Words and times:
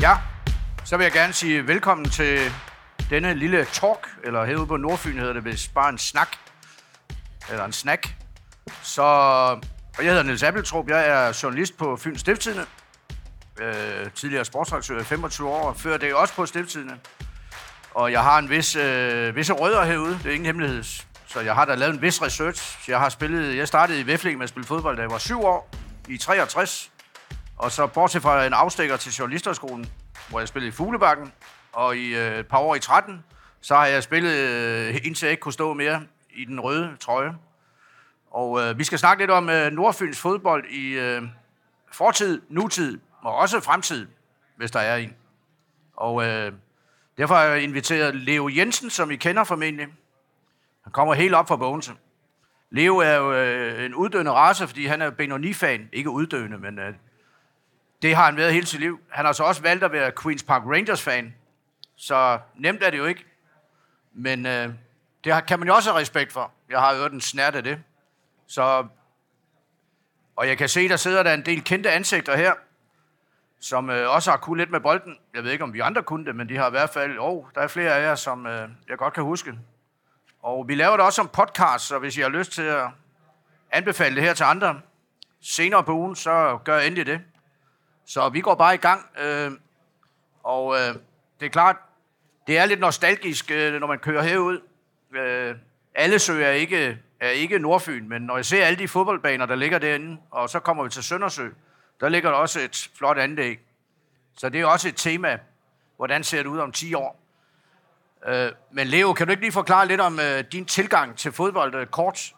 Ja, 0.00 0.16
så 0.84 0.96
vil 0.96 1.04
jeg 1.04 1.12
gerne 1.12 1.32
sige 1.32 1.66
velkommen 1.66 2.10
til 2.10 2.52
denne 3.10 3.34
lille 3.34 3.66
talk, 3.72 4.08
eller 4.24 4.44
herude 4.44 4.66
på 4.66 4.76
Nordfyn 4.76 5.18
hedder 5.18 5.32
det 5.32 5.44
vist 5.44 5.74
bare 5.74 5.88
en 5.88 5.98
snak, 5.98 6.28
eller 7.50 7.64
en 7.64 7.72
snack. 7.72 8.14
Så, 8.82 9.02
og 9.02 10.04
jeg 10.04 10.06
hedder 10.06 10.22
Niels 10.22 10.42
Appeltrup, 10.42 10.88
jeg 10.88 11.08
er 11.08 11.40
journalist 11.42 11.76
på 11.76 11.96
Fyns 11.96 12.20
Stifttidene, 12.20 12.66
øh, 13.60 14.10
tidligere 14.14 14.44
sportsredaktør 14.44 15.00
i 15.00 15.04
25 15.04 15.48
år, 15.48 15.68
og 15.68 15.76
før 15.76 15.96
det 15.96 16.14
også 16.14 16.34
på 16.34 16.46
Stifttidene. 16.46 16.98
Og 17.94 18.12
jeg 18.12 18.22
har 18.22 18.38
en 18.38 18.50
vis, 18.50 18.76
øh, 18.76 19.36
visse 19.36 19.52
rødder 19.52 19.84
herude, 19.84 20.18
det 20.22 20.26
er 20.26 20.34
ingen 20.34 20.46
hemmelighed. 20.46 20.84
Så 21.26 21.40
jeg 21.40 21.54
har 21.54 21.64
da 21.64 21.74
lavet 21.74 21.94
en 21.94 22.02
vis 22.02 22.22
research. 22.22 22.90
Jeg 22.90 22.98
har 22.98 23.08
spillet, 23.08 23.56
jeg 23.56 23.68
startede 23.68 24.00
i 24.00 24.06
Væfling 24.06 24.38
med 24.38 24.44
at 24.44 24.48
spille 24.48 24.66
fodbold, 24.66 24.96
da 24.96 25.02
jeg 25.02 25.10
var 25.10 25.18
syv 25.18 25.44
år, 25.44 25.70
i 26.08 26.16
63. 26.16 26.90
Og 27.56 27.72
så 27.72 27.86
bortset 27.86 28.22
fra 28.22 28.46
en 28.46 28.52
afstikker 28.52 28.96
til 28.96 29.12
journalisterskolen, 29.12 29.86
hvor 30.28 30.38
jeg 30.38 30.48
spillede 30.48 30.68
i 30.68 30.72
Fuglebakken, 30.72 31.32
og 31.72 31.96
i 31.96 32.16
øh, 32.16 32.38
et 32.38 32.46
par 32.46 32.58
år 32.58 32.74
i 32.74 32.80
13, 32.80 33.24
så 33.60 33.74
har 33.74 33.86
jeg 33.86 34.02
spillet, 34.02 34.32
øh, 34.32 34.94
indtil 35.04 35.26
jeg 35.26 35.30
ikke 35.30 35.40
kunne 35.40 35.52
stå 35.52 35.74
mere, 35.74 36.02
i 36.30 36.44
den 36.44 36.60
røde 36.60 36.96
trøje. 37.00 37.34
Og 38.30 38.60
øh, 38.60 38.78
vi 38.78 38.84
skal 38.84 38.98
snakke 38.98 39.22
lidt 39.22 39.30
om 39.30 39.48
øh, 39.48 39.72
Nordfyns 39.72 40.20
fodbold 40.20 40.64
i 40.70 40.92
øh, 40.92 41.22
fortid, 41.92 42.42
nutid 42.48 42.98
og 43.22 43.34
også 43.34 43.60
fremtid, 43.60 44.06
hvis 44.56 44.70
der 44.70 44.80
er 44.80 44.96
en. 44.96 45.14
Og 45.96 46.26
øh, 46.26 46.52
derfor 47.18 47.34
har 47.34 47.42
jeg 47.42 47.62
inviteret 47.62 48.14
Leo 48.14 48.48
Jensen, 48.48 48.90
som 48.90 49.10
I 49.10 49.16
kender 49.16 49.44
formentlig. 49.44 49.86
Han 50.82 50.92
kommer 50.92 51.14
helt 51.14 51.34
op 51.34 51.48
fra 51.48 51.56
Bogense. 51.56 51.92
Leo 52.70 52.96
er 52.96 53.14
jo 53.14 53.32
øh, 53.32 53.84
en 53.84 53.94
uddøende 53.94 54.32
race, 54.32 54.66
fordi 54.66 54.86
han 54.86 55.02
er 55.02 55.10
Benoni-fan. 55.10 55.88
Ikke 55.92 56.10
uddøende, 56.10 56.58
men 56.58 56.78
øh, 56.78 56.94
det 58.02 58.16
har 58.16 58.24
han 58.24 58.36
været 58.36 58.52
hele 58.52 58.66
sit 58.66 58.80
liv. 58.80 59.00
Han 59.10 59.24
har 59.24 59.32
så 59.32 59.44
også 59.44 59.62
valgt 59.62 59.84
at 59.84 59.92
være 59.92 60.12
Queen's 60.20 60.46
Park 60.46 60.62
Rangers-fan. 60.66 61.34
Så 61.96 62.38
nemt 62.54 62.82
er 62.82 62.90
det 62.90 62.98
jo 62.98 63.04
ikke. 63.04 63.24
Men 64.12 64.46
øh, 64.46 64.68
det 65.24 65.46
kan 65.46 65.58
man 65.58 65.68
jo 65.68 65.74
også 65.74 65.90
have 65.90 66.00
respekt 66.00 66.32
for. 66.32 66.52
Jeg 66.70 66.80
har 66.80 66.94
jo 66.94 67.04
en 67.04 67.20
snært 67.20 67.54
af 67.54 67.62
det. 67.62 67.82
Så, 68.46 68.86
og 70.36 70.48
jeg 70.48 70.58
kan 70.58 70.68
se, 70.68 70.88
der 70.88 70.96
sidder 70.96 71.22
der 71.22 71.34
en 71.34 71.46
del 71.46 71.64
kendte 71.64 71.90
ansigter 71.90 72.36
her, 72.36 72.54
som 73.60 73.90
øh, 73.90 74.10
også 74.10 74.30
har 74.30 74.38
kunnet 74.38 74.58
lidt 74.58 74.70
med 74.70 74.80
bolden. 74.80 75.18
Jeg 75.34 75.44
ved 75.44 75.50
ikke, 75.50 75.64
om 75.64 75.72
vi 75.72 75.80
andre 75.80 76.02
kunne 76.02 76.26
det, 76.26 76.36
men 76.36 76.48
de 76.48 76.56
har 76.56 76.66
i 76.66 76.70
hvert 76.70 76.90
fald... 76.90 77.18
Oh, 77.18 77.44
der 77.54 77.60
er 77.60 77.68
flere 77.68 77.94
af 77.94 78.02
jer, 78.02 78.14
som 78.14 78.46
øh, 78.46 78.68
jeg 78.88 78.98
godt 78.98 79.14
kan 79.14 79.22
huske. 79.22 79.54
Og 80.42 80.68
vi 80.68 80.74
laver 80.74 80.96
det 80.96 81.06
også 81.06 81.16
som 81.16 81.28
podcast, 81.28 81.84
så 81.84 81.98
hvis 81.98 82.16
I 82.16 82.20
har 82.20 82.28
lyst 82.28 82.52
til 82.52 82.62
at 82.62 82.88
anbefale 83.72 84.16
det 84.16 84.22
her 84.22 84.34
til 84.34 84.44
andre 84.44 84.80
senere 85.40 85.84
på 85.84 85.92
ugen, 85.92 86.16
så 86.16 86.58
gør 86.64 86.78
endelig 86.78 87.06
det. 87.06 87.20
Så 88.06 88.28
vi 88.28 88.40
går 88.40 88.54
bare 88.54 88.74
i 88.74 88.78
gang. 88.78 89.06
Øh, 89.20 89.52
og 90.42 90.74
øh, 90.74 90.94
det 91.40 91.46
er 91.46 91.50
klart, 91.50 91.76
det 92.46 92.58
er 92.58 92.66
lidt 92.66 92.80
nostalgisk, 92.80 93.50
øh, 93.50 93.80
når 93.80 93.86
man 93.86 93.98
kører 93.98 94.22
herud. 94.22 94.60
Øh, 95.14 95.54
alle 95.94 96.18
søer 96.18 96.46
er 96.46 96.52
ikke, 96.52 96.98
er 97.20 97.28
ikke 97.28 97.58
Nordfyn, 97.58 98.08
men 98.08 98.22
når 98.22 98.36
jeg 98.36 98.44
ser 98.44 98.64
alle 98.64 98.78
de 98.78 98.88
fodboldbaner, 98.88 99.46
der 99.46 99.54
ligger 99.54 99.78
derinde, 99.78 100.20
og 100.30 100.50
så 100.50 100.60
kommer 100.60 100.84
vi 100.84 100.90
til 100.90 101.02
Søndersø, 101.02 101.48
der 102.00 102.08
ligger 102.08 102.30
der 102.30 102.36
også 102.36 102.60
et 102.60 102.90
flot 102.98 103.18
anlæg. 103.18 103.60
Så 104.38 104.48
det 104.48 104.60
er 104.60 104.66
også 104.66 104.88
et 104.88 104.96
tema. 104.96 105.38
Hvordan 105.96 106.24
ser 106.24 106.38
det 106.38 106.46
ud 106.46 106.58
om 106.58 106.72
10 106.72 106.94
år? 106.94 107.20
Øh, 108.26 108.52
men 108.70 108.86
Leo, 108.86 109.12
kan 109.12 109.26
du 109.26 109.30
ikke 109.30 109.42
lige 109.42 109.52
forklare 109.52 109.88
lidt 109.88 110.00
om 110.00 110.20
øh, 110.20 110.44
din 110.52 110.64
tilgang 110.64 111.16
til 111.16 111.32
fodbold 111.32 111.74
øh, 111.74 111.86
kort? 111.86 112.34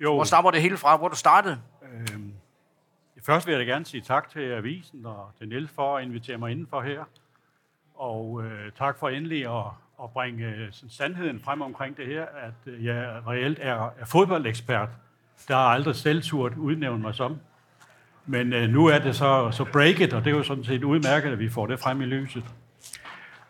Jo. 0.00 0.14
Hvor 0.14 0.24
stammer 0.24 0.50
det 0.50 0.62
hele 0.62 0.76
fra? 0.76 0.96
Hvor 0.96 1.08
du 1.08 1.16
startede? 1.16 1.60
Øhm, 1.82 2.29
først 3.22 3.46
vil 3.46 3.52
jeg 3.52 3.66
da 3.66 3.72
gerne 3.72 3.84
sige 3.84 4.00
tak 4.00 4.30
til 4.30 4.40
Avisen 4.40 5.06
og 5.06 5.30
til 5.38 5.48
Niels 5.48 5.70
for 5.70 5.96
at 5.96 6.04
invitere 6.04 6.38
mig 6.38 6.50
indenfor 6.50 6.82
her. 6.82 7.04
Og 7.94 8.42
øh, 8.44 8.72
tak 8.78 8.98
for 8.98 9.08
endelig 9.08 9.46
at, 9.46 9.64
at 10.02 10.10
bringe 10.10 10.46
øh, 10.46 10.68
sådan 10.72 10.90
sandheden 10.90 11.40
frem 11.40 11.62
omkring 11.62 11.96
det 11.96 12.06
her, 12.06 12.22
at 12.22 12.72
øh, 12.72 12.84
jeg 12.84 13.22
reelt 13.26 13.58
er, 13.62 13.92
er 13.98 14.04
fodboldekspert. 14.06 14.88
Der 15.48 15.54
har 15.54 15.62
aldrig 15.62 15.96
selv 15.96 16.22
turt 16.22 16.56
udnævnt 16.56 17.00
mig 17.00 17.14
som. 17.14 17.40
Men 18.26 18.52
øh, 18.52 18.68
nu 18.68 18.86
er 18.86 18.98
det 18.98 19.16
så, 19.16 19.50
så 19.50 19.64
break 19.72 20.00
it, 20.00 20.12
og 20.12 20.24
det 20.24 20.30
er 20.30 20.36
jo 20.36 20.42
sådan 20.42 20.64
set 20.64 20.84
udmærket, 20.84 21.32
at 21.32 21.38
vi 21.38 21.48
får 21.48 21.66
det 21.66 21.80
frem 21.80 22.00
i 22.00 22.04
lyset. 22.04 22.44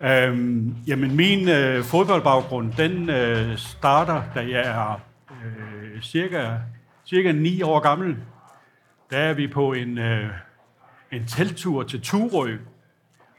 Øhm, 0.01 0.77
jamen, 0.87 1.17
min 1.17 1.49
øh, 1.49 1.85
fodboldbaggrund, 1.85 2.73
den 2.73 3.11
øh, 3.11 3.59
starter, 3.59 4.23
da 4.35 4.41
jeg 4.41 4.67
er 4.67 5.01
øh, 5.31 6.03
cirka, 6.03 6.55
cirka 7.07 7.33
9 7.33 7.63
år 7.63 7.81
gammel. 7.81 8.17
Der 9.11 9.19
er 9.19 9.35
vi 9.35 9.47
på 9.47 9.73
en, 9.73 9.99
øh, 9.99 10.31
en 11.13 11.27
teltur 11.27 11.83
til 11.83 12.01
Turø, 12.01 12.57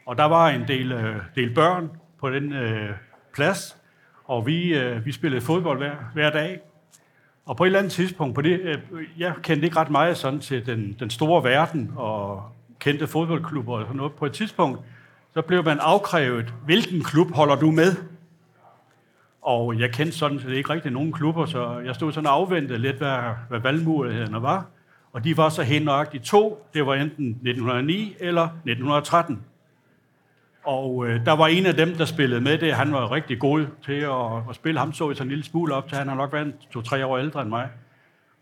og 0.05 0.17
der 0.17 0.23
var 0.23 0.49
en 0.49 0.67
del, 0.67 0.91
øh, 0.91 1.15
del 1.35 1.53
børn 1.53 1.91
på 2.19 2.29
den 2.29 2.53
øh, 2.53 2.89
plads, 3.33 3.77
og 4.25 4.45
vi, 4.45 4.73
øh, 4.73 5.05
vi 5.05 5.11
spillede 5.11 5.41
fodbold 5.41 5.77
hver, 5.77 5.95
hver 6.13 6.29
dag. 6.29 6.59
Og 7.45 7.57
på 7.57 7.63
et 7.63 7.67
eller 7.67 7.79
andet 7.79 7.91
tidspunkt, 7.91 8.35
på 8.35 8.41
det, 8.41 8.59
øh, 8.59 8.77
jeg 9.17 9.33
kendte 9.43 9.65
ikke 9.65 9.77
ret 9.77 9.89
meget 9.89 10.17
sådan 10.17 10.39
til 10.39 10.65
den, 10.65 10.95
den 10.99 11.09
store 11.09 11.43
verden, 11.43 11.93
og 11.95 12.43
kendte 12.79 13.07
fodboldklubber 13.07 13.73
og 13.73 13.85
sådan 13.85 13.97
noget. 13.97 14.13
På 14.13 14.25
et 14.25 14.33
tidspunkt, 14.33 14.79
så 15.33 15.41
blev 15.41 15.65
man 15.65 15.79
afkrævet, 15.79 16.53
hvilken 16.65 17.03
klub 17.03 17.31
holder 17.31 17.55
du 17.55 17.71
med? 17.71 17.95
Og 19.41 19.79
jeg 19.79 19.91
kendte 19.93 20.17
sådan 20.17 20.39
set 20.39 20.51
ikke 20.51 20.69
rigtig 20.69 20.91
nogen 20.91 21.11
klubber, 21.11 21.45
så 21.45 21.79
jeg 21.79 21.95
stod 21.95 22.11
sådan 22.11 22.27
og 22.27 22.33
afventede 22.33 22.79
lidt, 22.79 22.95
hvad, 22.95 23.17
hvad 23.49 23.59
valgmulighederne 23.59 24.41
var. 24.41 24.65
Og 25.13 25.23
de 25.23 25.37
var 25.37 25.49
så 25.49 25.63
helt 25.63 25.85
nøjagtigt 25.85 26.23
to. 26.23 26.67
Det 26.73 26.85
var 26.85 26.93
enten 26.93 27.27
1909 27.27 28.15
eller 28.19 28.43
1913. 28.43 29.41
Og 30.63 31.07
øh, 31.07 31.25
der 31.25 31.31
var 31.31 31.47
en 31.47 31.65
af 31.65 31.73
dem, 31.73 31.95
der 31.95 32.05
spillede 32.05 32.41
med 32.41 32.57
det. 32.57 32.73
Han 32.73 32.93
var 32.93 33.11
rigtig 33.11 33.39
god 33.39 33.65
til 33.85 33.93
at, 33.93 34.49
at 34.49 34.55
spille. 34.55 34.79
Ham 34.79 34.93
så 34.93 35.09
jeg 35.09 35.17
sådan 35.17 35.27
en 35.27 35.29
lille 35.29 35.43
smule 35.43 35.73
op 35.73 35.87
til. 35.87 35.97
Han 35.97 36.07
har 36.07 36.15
nok 36.15 36.33
været 36.33 36.53
to-tre 36.71 37.05
år 37.05 37.17
ældre 37.17 37.41
end 37.41 37.49
mig. 37.49 37.69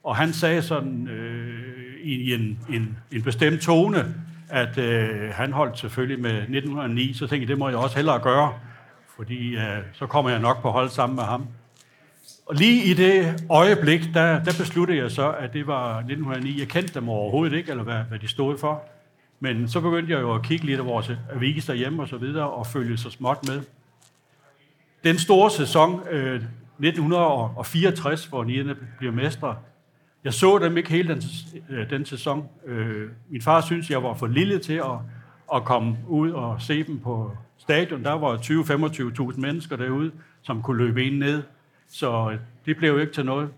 Og 0.04 0.16
han 0.16 0.34
sagde 0.34 0.62
sådan 0.62 1.08
øh, 1.08 1.96
i 2.04 2.34
en, 2.34 2.60
en, 2.70 2.98
en 3.12 3.24
bestemt 3.24 3.62
tone, 3.62 4.16
at 4.50 4.78
øh, 4.78 5.30
han 5.34 5.54
holdt 5.54 5.80
selvfølgelig 5.80 6.20
med 6.20 6.32
1909, 6.32 7.14
så 7.14 7.20
tænkte 7.20 7.42
jeg, 7.42 7.48
det 7.48 7.58
må 7.58 7.70
jeg 7.70 7.78
også 7.78 7.96
hellere 7.96 8.20
gøre, 8.20 8.54
fordi 9.16 9.56
øh, 9.56 9.78
så 9.94 10.06
kommer 10.06 10.32
jeg 10.32 10.40
nok 10.40 10.62
på 10.62 10.72
hold 10.72 10.90
sammen 10.90 11.16
med 11.16 11.24
ham. 11.24 11.48
Og 12.50 12.56
lige 12.56 12.84
i 12.84 12.94
det 12.94 13.44
øjeblik, 13.50 14.02
der, 14.14 14.44
der 14.44 14.52
besluttede 14.60 14.98
jeg 14.98 15.12
så, 15.12 15.32
at 15.32 15.54
det 15.54 15.68
var 15.68 15.98
1909. 15.98 16.60
Jeg 16.60 16.68
kendte 16.68 16.94
dem 16.94 17.10
overhovedet 17.10 17.58
ikke, 17.58 17.72
eller 17.72 17.84
hvad, 17.84 18.04
hvad 18.10 18.20
de 18.20 18.28
stod 18.28 18.58
for. 18.58 18.84
Men 19.40 19.68
så 19.68 19.82
begyndte 19.82 20.14
jeg 20.14 20.22
jo 20.22 20.36
at 20.36 20.44
kigge 20.44 20.66
lidt 20.66 20.80
af 20.80 20.86
vores 20.86 21.12
aviser 21.36 21.74
hjemme 21.74 22.02
og 22.02 22.08
så 22.08 22.18
videre, 22.18 22.50
og 22.50 22.68
følge 22.68 22.98
så 22.98 23.10
småt 23.10 23.48
med. 23.48 23.62
Den 25.04 25.18
store 25.18 25.52
sæson, 25.52 26.02
øh, 26.12 26.42
1964, 26.80 28.26
hvor 28.26 28.44
Nierne 28.44 28.76
bliver 28.98 29.14
mestre, 29.14 29.56
jeg 30.24 30.34
så 30.34 30.60
dem 30.60 30.78
ikke 30.78 30.90
hele 30.90 31.14
den, 31.14 31.24
øh, 31.70 31.90
den 31.90 32.06
sæson. 32.06 32.48
Øh, 32.66 33.10
min 33.30 33.42
far 33.42 33.62
synes, 33.62 33.90
jeg 33.90 34.04
var 34.04 34.14
for 34.14 34.28
lille 34.28 34.60
til 34.60 34.74
at, 34.74 34.98
at 35.56 35.64
komme 35.64 35.98
ud 36.08 36.32
og 36.32 36.62
se 36.62 36.84
dem 36.84 37.00
på 37.00 37.32
stadion. 37.58 38.04
Der 38.04 38.14
var 38.14 38.38
20-25.000 38.38 39.40
mennesker 39.40 39.76
derude, 39.76 40.12
som 40.42 40.62
kunne 40.62 40.78
løbe 40.78 41.06
ind 41.06 41.18
ned. 41.18 41.44
Så 41.90 42.30
øh, 42.32 42.40
det 42.66 42.78
blev 42.78 42.92
jo 42.92 42.98
ikke 42.98 43.14
til 43.14 43.26
noget. 43.26 43.50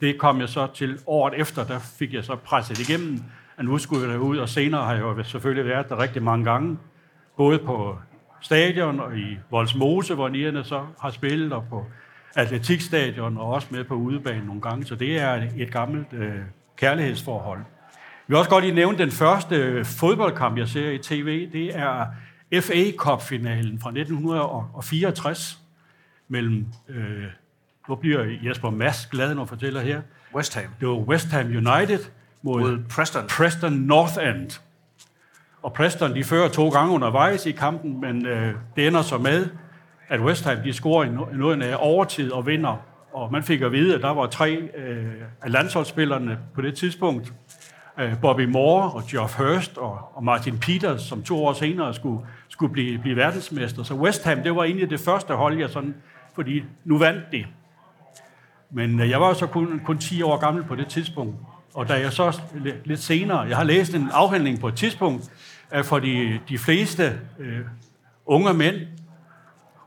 Det 0.00 0.18
kom 0.18 0.40
jeg 0.40 0.48
så 0.48 0.66
til 0.74 0.98
året 1.06 1.34
efter, 1.36 1.64
der 1.64 1.78
fik 1.78 2.14
jeg 2.14 2.24
så 2.24 2.36
presset 2.36 2.88
igennem, 2.88 3.22
at 3.56 3.64
nu 3.64 3.78
skulle 3.78 4.10
jeg 4.10 4.20
ud, 4.20 4.38
og 4.38 4.48
senere 4.48 4.84
har 4.84 4.92
jeg 4.92 5.02
jo 5.02 5.22
selvfølgelig 5.22 5.66
været 5.66 5.88
der 5.88 5.98
rigtig 5.98 6.22
mange 6.22 6.44
gange, 6.44 6.78
både 7.36 7.58
på 7.58 7.98
stadion 8.40 9.00
og 9.00 9.18
i 9.18 9.38
Voldsmose, 9.50 10.14
hvor 10.14 10.28
nierne 10.28 10.64
så 10.64 10.86
har 11.00 11.10
spillet, 11.10 11.52
og 11.52 11.64
på 11.70 11.86
atletikstadion 12.36 13.36
og 13.36 13.46
også 13.46 13.68
med 13.70 13.84
på 13.84 13.94
udebanen 13.94 14.46
nogle 14.46 14.60
gange, 14.60 14.86
så 14.86 14.94
det 14.94 15.20
er 15.20 15.46
et 15.56 15.72
gammelt 15.72 16.12
øh, 16.12 16.34
kærlighedsforhold. 16.76 17.60
Vi 18.26 18.32
vil 18.32 18.36
også 18.36 18.50
godt 18.50 18.64
lige 18.64 18.74
nævne 18.74 18.98
den 18.98 19.10
første 19.10 19.56
øh, 19.56 19.84
fodboldkamp, 19.84 20.58
jeg 20.58 20.68
ser 20.68 20.90
i 20.90 20.98
tv. 20.98 21.52
Det 21.52 21.78
er 21.78 22.06
FA 22.60 22.90
Cup-finalen 22.96 23.80
fra 23.80 23.90
1964 23.90 25.58
mellem, 26.28 26.66
øh, 26.88 27.24
hvor 27.88 27.96
bliver 27.96 28.26
Jesper 28.42 28.70
Mads 28.70 29.06
glad, 29.06 29.34
når 29.34 29.44
fortæller 29.44 29.80
her? 29.80 30.00
West 30.34 30.54
Ham. 30.54 30.64
Det 30.80 30.88
var 30.88 30.94
West 30.94 31.30
Ham 31.30 31.46
United 31.46 31.98
mod, 32.42 32.60
Mod 32.60 32.78
Preston. 32.90 33.26
Preston 33.28 33.72
North 33.72 34.28
End. 34.28 34.60
Og 35.62 35.72
Preston, 35.72 36.14
de 36.14 36.24
fører 36.24 36.48
to 36.48 36.68
gange 36.68 36.94
undervejs 36.94 37.46
i 37.46 37.52
kampen, 37.52 38.00
men 38.00 38.26
øh, 38.26 38.54
det 38.76 38.86
ender 38.86 39.02
så 39.02 39.18
med, 39.18 39.46
at 40.08 40.20
West 40.20 40.44
Ham 40.44 40.56
de 40.64 40.72
scorer 40.72 41.04
i 41.04 41.36
noget 41.36 41.62
af 41.62 41.76
overtid 41.78 42.32
og 42.32 42.46
vinder. 42.46 42.76
Og 43.12 43.32
man 43.32 43.42
fik 43.42 43.60
at 43.60 43.72
vide, 43.72 43.94
at 43.94 44.02
der 44.02 44.10
var 44.10 44.26
tre 44.26 44.54
øh, 44.76 45.06
af 45.42 45.52
landsholdsspillerne 45.52 46.38
på 46.54 46.62
det 46.62 46.74
tidspunkt. 46.74 47.32
Øh, 48.00 48.20
Bobby 48.20 48.44
Moore 48.44 48.90
og 48.90 49.02
Geoff 49.10 49.38
Hurst 49.38 49.78
og, 49.78 49.98
og 50.14 50.24
Martin 50.24 50.58
Peters, 50.58 51.02
som 51.02 51.22
to 51.22 51.44
år 51.44 51.52
senere 51.52 51.94
skulle, 51.94 52.26
skulle 52.48 52.72
blive, 52.72 52.98
blive 52.98 53.16
verdensmester. 53.16 53.82
Så 53.82 53.94
West 53.94 54.24
Ham, 54.24 54.42
det 54.42 54.56
var 54.56 54.64
egentlig 54.64 54.90
det 54.90 55.00
første 55.00 55.34
hold, 55.34 55.58
jeg 55.58 55.70
sådan, 55.70 55.94
fordi 56.34 56.64
nu 56.84 56.98
vandt 56.98 57.22
de. 57.32 57.44
Men 58.70 59.00
øh, 59.00 59.10
jeg 59.10 59.20
var 59.20 59.34
så 59.34 59.46
kun, 59.46 59.80
kun 59.84 59.98
10 59.98 60.22
år 60.22 60.36
gammel 60.36 60.64
på 60.64 60.74
det 60.74 60.86
tidspunkt. 60.86 61.36
Og 61.74 61.88
da 61.88 61.94
jeg 61.94 62.12
så 62.12 62.40
lidt 62.84 63.00
senere, 63.00 63.40
jeg 63.40 63.56
har 63.56 63.64
læst 63.64 63.94
en 63.94 64.10
afhandling 64.12 64.60
på 64.60 64.68
et 64.68 64.76
tidspunkt, 64.76 65.30
at 65.70 65.86
for 65.86 65.98
de, 65.98 66.40
de 66.48 66.58
fleste 66.58 67.20
øh, 67.38 67.60
unge 68.26 68.54
mænd 68.54 68.76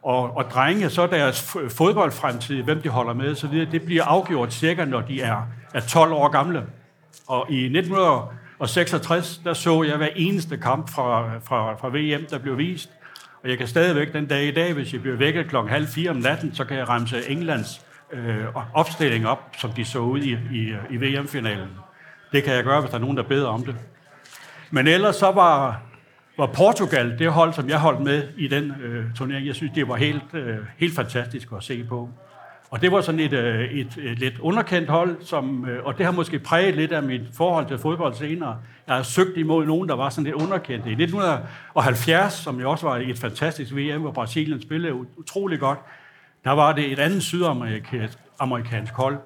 og, 0.04 0.38
og 0.38 0.44
drenge, 0.44 0.90
så 0.90 1.08
deres 1.08 1.56
fodboldfremtid, 1.70 2.64
hvem 2.64 2.82
de 2.82 2.90
holder 2.90 3.14
med 3.14 3.32
osv., 3.32 3.66
det 3.72 3.82
bliver 3.82 4.04
afgjort 4.04 4.54
cirka, 4.54 4.86
når 4.86 5.02
de 5.02 5.22
er, 5.22 5.48
er 5.74 5.80
12 5.80 6.14
år 6.14 6.28
gamle. 6.30 6.64
Og 7.28 7.52
i 7.52 7.64
1966, 7.66 9.42
der 9.44 9.54
så 9.54 9.84
jeg 9.84 9.98
hver 9.98 10.10
eneste 10.16 10.58
kamp 10.58 10.90
fra, 10.90 11.38
fra, 11.40 11.76
fra 11.76 11.90
VM, 11.90 12.26
der 12.30 12.38
blev 12.38 12.58
vist. 12.58 12.90
Og 13.44 13.50
jeg 13.50 13.58
kan 13.58 13.68
stadigvæk 13.68 14.14
den 14.14 14.26
dag 14.26 14.48
i 14.48 14.52
dag, 14.52 14.74
hvis 14.74 14.94
jeg 14.94 15.02
bliver 15.02 15.18
vækket 15.18 15.48
klokken 15.48 15.72
halv 15.74 15.88
fire 15.88 16.10
om 16.10 16.16
natten, 16.16 16.56
så 16.56 16.66
kan 16.66 16.78
jeg 16.78 16.90
remse 16.90 17.30
Englands 17.30 17.82
øh, 18.14 18.46
opstilling 18.74 19.28
op, 19.28 19.56
som 19.58 19.72
de 19.72 19.86
så 19.86 20.00
ud 20.00 20.20
i, 20.20 20.38
i, 20.52 20.74
i 20.90 20.98
VM-finalen. 20.98 21.70
Det 22.32 22.44
kan 22.44 22.54
jeg 22.54 22.64
gøre, 22.64 22.80
hvis 22.80 22.90
der 22.90 22.98
er 22.98 23.02
nogen, 23.02 23.18
der 23.18 23.24
beder 23.24 23.48
om 23.48 23.66
det. 23.66 23.76
Men 24.72 24.88
ellers 24.88 25.16
så 25.16 25.32
var, 25.32 25.82
var 26.38 26.46
Portugal 26.46 27.20
det 27.20 27.32
hold, 27.32 27.54
som 27.54 27.70
jeg 27.70 27.80
holdt 27.80 28.02
med 28.02 28.24
i 28.38 28.48
den 28.48 28.74
øh, 28.84 29.06
turnering. 29.16 29.48
Jeg 29.48 29.56
synes, 29.56 29.72
det 29.76 29.88
var 29.88 29.96
helt, 29.96 30.34
øh, 30.34 30.58
helt 30.78 30.96
fantastisk 30.96 31.48
at 31.58 31.64
se 31.64 31.84
på. 31.84 32.10
Og 32.72 32.82
det 32.82 32.92
var 32.92 33.02
sådan 33.02 33.20
et, 33.20 33.34
øh, 33.34 33.72
et, 33.72 33.98
et 33.98 34.20
lidt 34.20 34.40
underkendt 34.40 34.90
hold, 34.90 35.18
som, 35.22 35.66
øh, 35.70 35.86
og 35.86 35.98
det 35.98 36.06
har 36.06 36.14
måske 36.14 36.40
præget 36.40 36.76
lidt 36.76 36.92
af 36.92 37.04
mit 37.04 37.22
forhold 37.34 37.68
til 37.68 37.78
fodbold 37.78 38.14
senere. 38.14 38.58
Jeg 38.88 38.96
har 38.96 39.04
søgt 39.04 39.38
imod 39.38 39.66
nogen, 39.66 39.90
der 39.90 39.96
var 39.96 40.10
sådan 40.10 40.24
lidt 40.24 40.36
underkendt. 40.36 40.86
I 40.86 40.92
1970, 40.92 42.34
som 42.34 42.60
jo 42.60 42.72
også 42.72 42.88
var 42.88 42.98
et 42.98 43.20
fantastisk 43.20 43.76
VM, 43.76 44.02
hvor 44.02 44.12
Brasilien 44.12 44.62
spillede 44.62 44.94
utrolig 44.94 45.60
godt, 45.60 45.80
der 46.44 46.52
var 46.52 46.74
det 46.74 46.92
et 46.92 47.00
andet 47.00 47.24
sydamerikansk 47.24 48.94
hold 48.94 49.18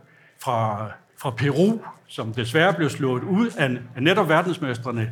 fra, 0.43 0.87
fra 1.21 1.29
Peru, 1.29 1.79
som 2.07 2.33
desværre 2.33 2.73
blev 2.73 2.89
slået 2.89 3.23
ud 3.23 3.49
af, 3.57 3.69
af 3.95 4.03
netop 4.03 4.29
verdensmestrene 4.29 5.11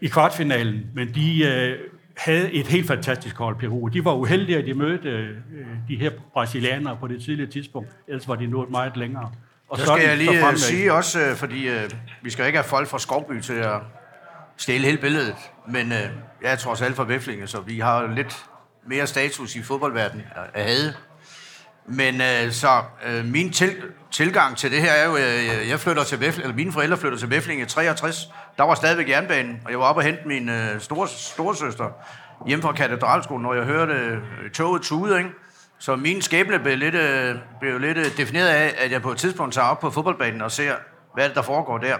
i 0.00 0.08
kvartfinalen, 0.08 0.86
men 0.94 1.14
de 1.14 1.44
øh, 1.44 1.78
havde 2.16 2.52
et 2.52 2.66
helt 2.66 2.86
fantastisk 2.86 3.36
hold, 3.36 3.56
Peru. 3.56 3.88
De 3.88 4.04
var 4.04 4.14
uheldige, 4.14 4.58
at 4.58 4.66
de 4.66 4.74
mødte 4.74 5.08
øh, 5.08 5.36
de 5.88 5.96
her 5.96 6.10
brasilianere 6.32 6.96
på 7.00 7.06
det 7.06 7.22
tidlige 7.22 7.46
tidspunkt, 7.46 7.88
ellers 8.08 8.28
var 8.28 8.34
de 8.34 8.46
nået 8.46 8.70
meget 8.70 8.96
længere. 8.96 9.32
Og 9.68 9.78
så 9.78 9.86
skal 9.86 10.08
jeg 10.08 10.18
lige 10.18 10.48
øh, 10.48 10.56
sige 10.56 10.92
også, 10.92 11.20
øh, 11.20 11.36
fordi 11.36 11.68
øh, 11.68 11.90
vi 12.22 12.30
skal 12.30 12.46
ikke 12.46 12.58
have 12.58 12.68
folk 12.68 12.88
fra 12.88 12.98
Skovby 12.98 13.40
til 13.40 13.52
at 13.52 13.80
stjæle 14.56 14.84
hele 14.84 14.98
billedet, 14.98 15.36
men 15.68 15.92
øh, 15.92 15.98
jeg 16.42 16.52
er 16.52 16.56
trods 16.56 16.82
alt 16.82 16.96
fra 16.96 17.04
Væflinge, 17.04 17.46
så 17.46 17.60
vi 17.60 17.78
har 17.78 18.14
lidt 18.14 18.44
mere 18.86 19.06
status 19.06 19.56
i 19.56 19.62
fodboldverdenen 19.62 20.26
øh, 20.56 20.64
havde. 20.64 20.94
Men 21.86 22.20
øh, 22.20 22.52
så 22.52 22.82
øh, 23.06 23.24
min 23.24 23.52
til, 23.52 23.76
tilgang 24.12 24.56
til 24.56 24.70
det 24.70 24.80
her 24.80 24.92
er 24.92 25.06
jo, 25.06 25.16
øh, 25.16 25.68
jeg 25.68 25.80
flytter 25.80 26.04
til 26.04 26.20
Væflinge, 26.20 26.42
eller 26.42 26.56
mine 26.56 26.72
forældre 26.72 26.96
flytter 26.96 27.18
til 27.18 27.30
Væflinge 27.30 27.64
i 27.64 27.66
63. 27.66 28.28
Der 28.58 28.64
var 28.64 28.74
stadigvæk 28.74 29.08
jernbanen, 29.08 29.60
og 29.64 29.70
jeg 29.70 29.78
var 29.78 29.84
oppe 29.84 30.00
og 30.00 30.04
hente 30.04 30.22
min 30.26 30.48
øh, 30.48 30.80
store, 30.80 31.08
storesøster 31.08 31.90
hjemme 32.46 32.62
fra 32.62 32.72
katedralskolen, 32.72 33.42
når 33.42 33.54
jeg 33.54 33.64
hørte 33.64 33.92
øh, 33.92 34.50
toget 34.50 34.82
tude, 34.82 35.18
ikke? 35.18 35.30
Så 35.78 35.96
min 35.96 36.22
skæbne 36.22 36.58
blev 36.58 36.78
lidt, 36.78 36.94
øh, 36.94 37.34
blev 37.60 37.78
lidt 37.78 37.98
øh, 37.98 38.16
defineret 38.16 38.48
af, 38.48 38.74
at 38.78 38.90
jeg 38.90 39.02
på 39.02 39.10
et 39.10 39.18
tidspunkt 39.18 39.54
tager 39.54 39.68
op 39.68 39.80
på 39.80 39.90
fodboldbanen 39.90 40.42
og 40.42 40.50
ser, 40.50 40.74
hvad 41.14 41.28
det, 41.28 41.36
der 41.36 41.42
foregår 41.42 41.78
der. 41.78 41.96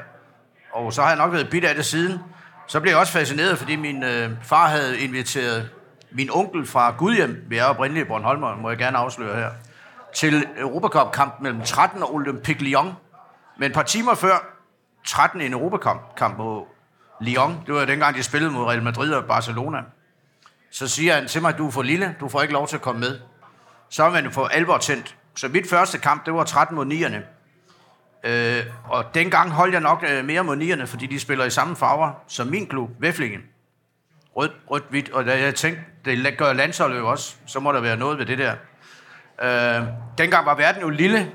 Og 0.72 0.92
så 0.92 1.02
har 1.02 1.08
jeg 1.08 1.18
nok 1.18 1.32
været 1.32 1.50
bit 1.50 1.64
af 1.64 1.74
det 1.74 1.84
siden. 1.84 2.18
Så 2.66 2.80
blev 2.80 2.90
jeg 2.90 3.00
også 3.00 3.12
fascineret, 3.12 3.58
fordi 3.58 3.76
min 3.76 4.02
øh, 4.02 4.30
far 4.42 4.68
havde 4.68 4.98
inviteret 4.98 5.70
min 6.14 6.30
onkel 6.32 6.66
fra 6.66 6.94
Gudhjem, 6.98 7.44
vi 7.48 7.56
er 7.56 7.64
oprindeligt 7.64 8.08
Bornholmer, 8.08 8.56
må 8.56 8.68
jeg 8.68 8.78
gerne 8.78 8.98
afsløre 8.98 9.36
her, 9.36 9.50
til 10.14 10.46
Europacup-kamp 10.58 11.40
mellem 11.40 11.62
13 11.62 12.02
og 12.02 12.14
Olympique 12.14 12.64
Lyon. 12.64 12.92
Men 13.58 13.70
et 13.70 13.74
par 13.74 13.82
timer 13.82 14.14
før 14.14 14.60
13 15.06 15.40
en 15.40 15.52
Europacup-kamp 15.52 16.36
på 16.36 16.68
Lyon, 17.20 17.62
det 17.66 17.74
var 17.74 17.84
dengang, 17.84 18.16
de 18.16 18.22
spillede 18.22 18.52
mod 18.52 18.64
Real 18.64 18.82
Madrid 18.82 19.12
og 19.12 19.24
Barcelona, 19.24 19.78
så 20.70 20.88
siger 20.88 21.14
han 21.14 21.26
til 21.26 21.42
mig, 21.42 21.58
du 21.58 21.66
er 21.66 21.70
for 21.70 21.82
lille, 21.82 22.16
du 22.20 22.28
får 22.28 22.42
ikke 22.42 22.54
lov 22.54 22.68
til 22.68 22.76
at 22.76 22.82
komme 22.82 23.00
med. 23.00 23.18
Så 23.88 24.04
er 24.04 24.10
man 24.10 24.32
for 24.32 24.46
alvor 24.46 24.78
tændt. 24.78 25.16
Så 25.36 25.48
mit 25.48 25.70
første 25.70 25.98
kamp, 25.98 26.26
det 26.26 26.34
var 26.34 26.44
13 26.44 26.76
mod 26.76 26.86
9'erne. 26.86 27.18
Øh, 28.28 28.62
og 28.84 29.14
dengang 29.14 29.50
holdt 29.50 29.72
jeg 29.72 29.80
nok 29.80 30.04
øh, 30.08 30.24
mere 30.24 30.44
mod 30.44 30.56
9'erne, 30.56 30.84
fordi 30.84 31.06
de 31.06 31.20
spiller 31.20 31.44
i 31.44 31.50
samme 31.50 31.76
farver 31.76 32.12
som 32.28 32.46
min 32.46 32.66
klub, 32.66 32.90
Væflingen. 32.98 33.40
Rødt, 34.36 34.52
rødt, 34.70 34.84
hvidt. 34.90 35.10
Og 35.10 35.26
jeg 35.26 35.54
tænkte, 35.54 35.82
det 36.04 36.38
gør 36.38 36.52
landsholdet 36.52 36.98
jo 36.98 37.10
også, 37.10 37.36
så 37.46 37.60
må 37.60 37.72
der 37.72 37.80
være 37.80 37.96
noget 37.96 38.18
ved 38.18 38.26
det 38.26 38.38
der. 38.38 38.54
Øh, 39.42 39.86
dengang 40.18 40.46
var 40.46 40.54
verden 40.54 40.82
jo 40.82 40.88
lille. 40.88 41.32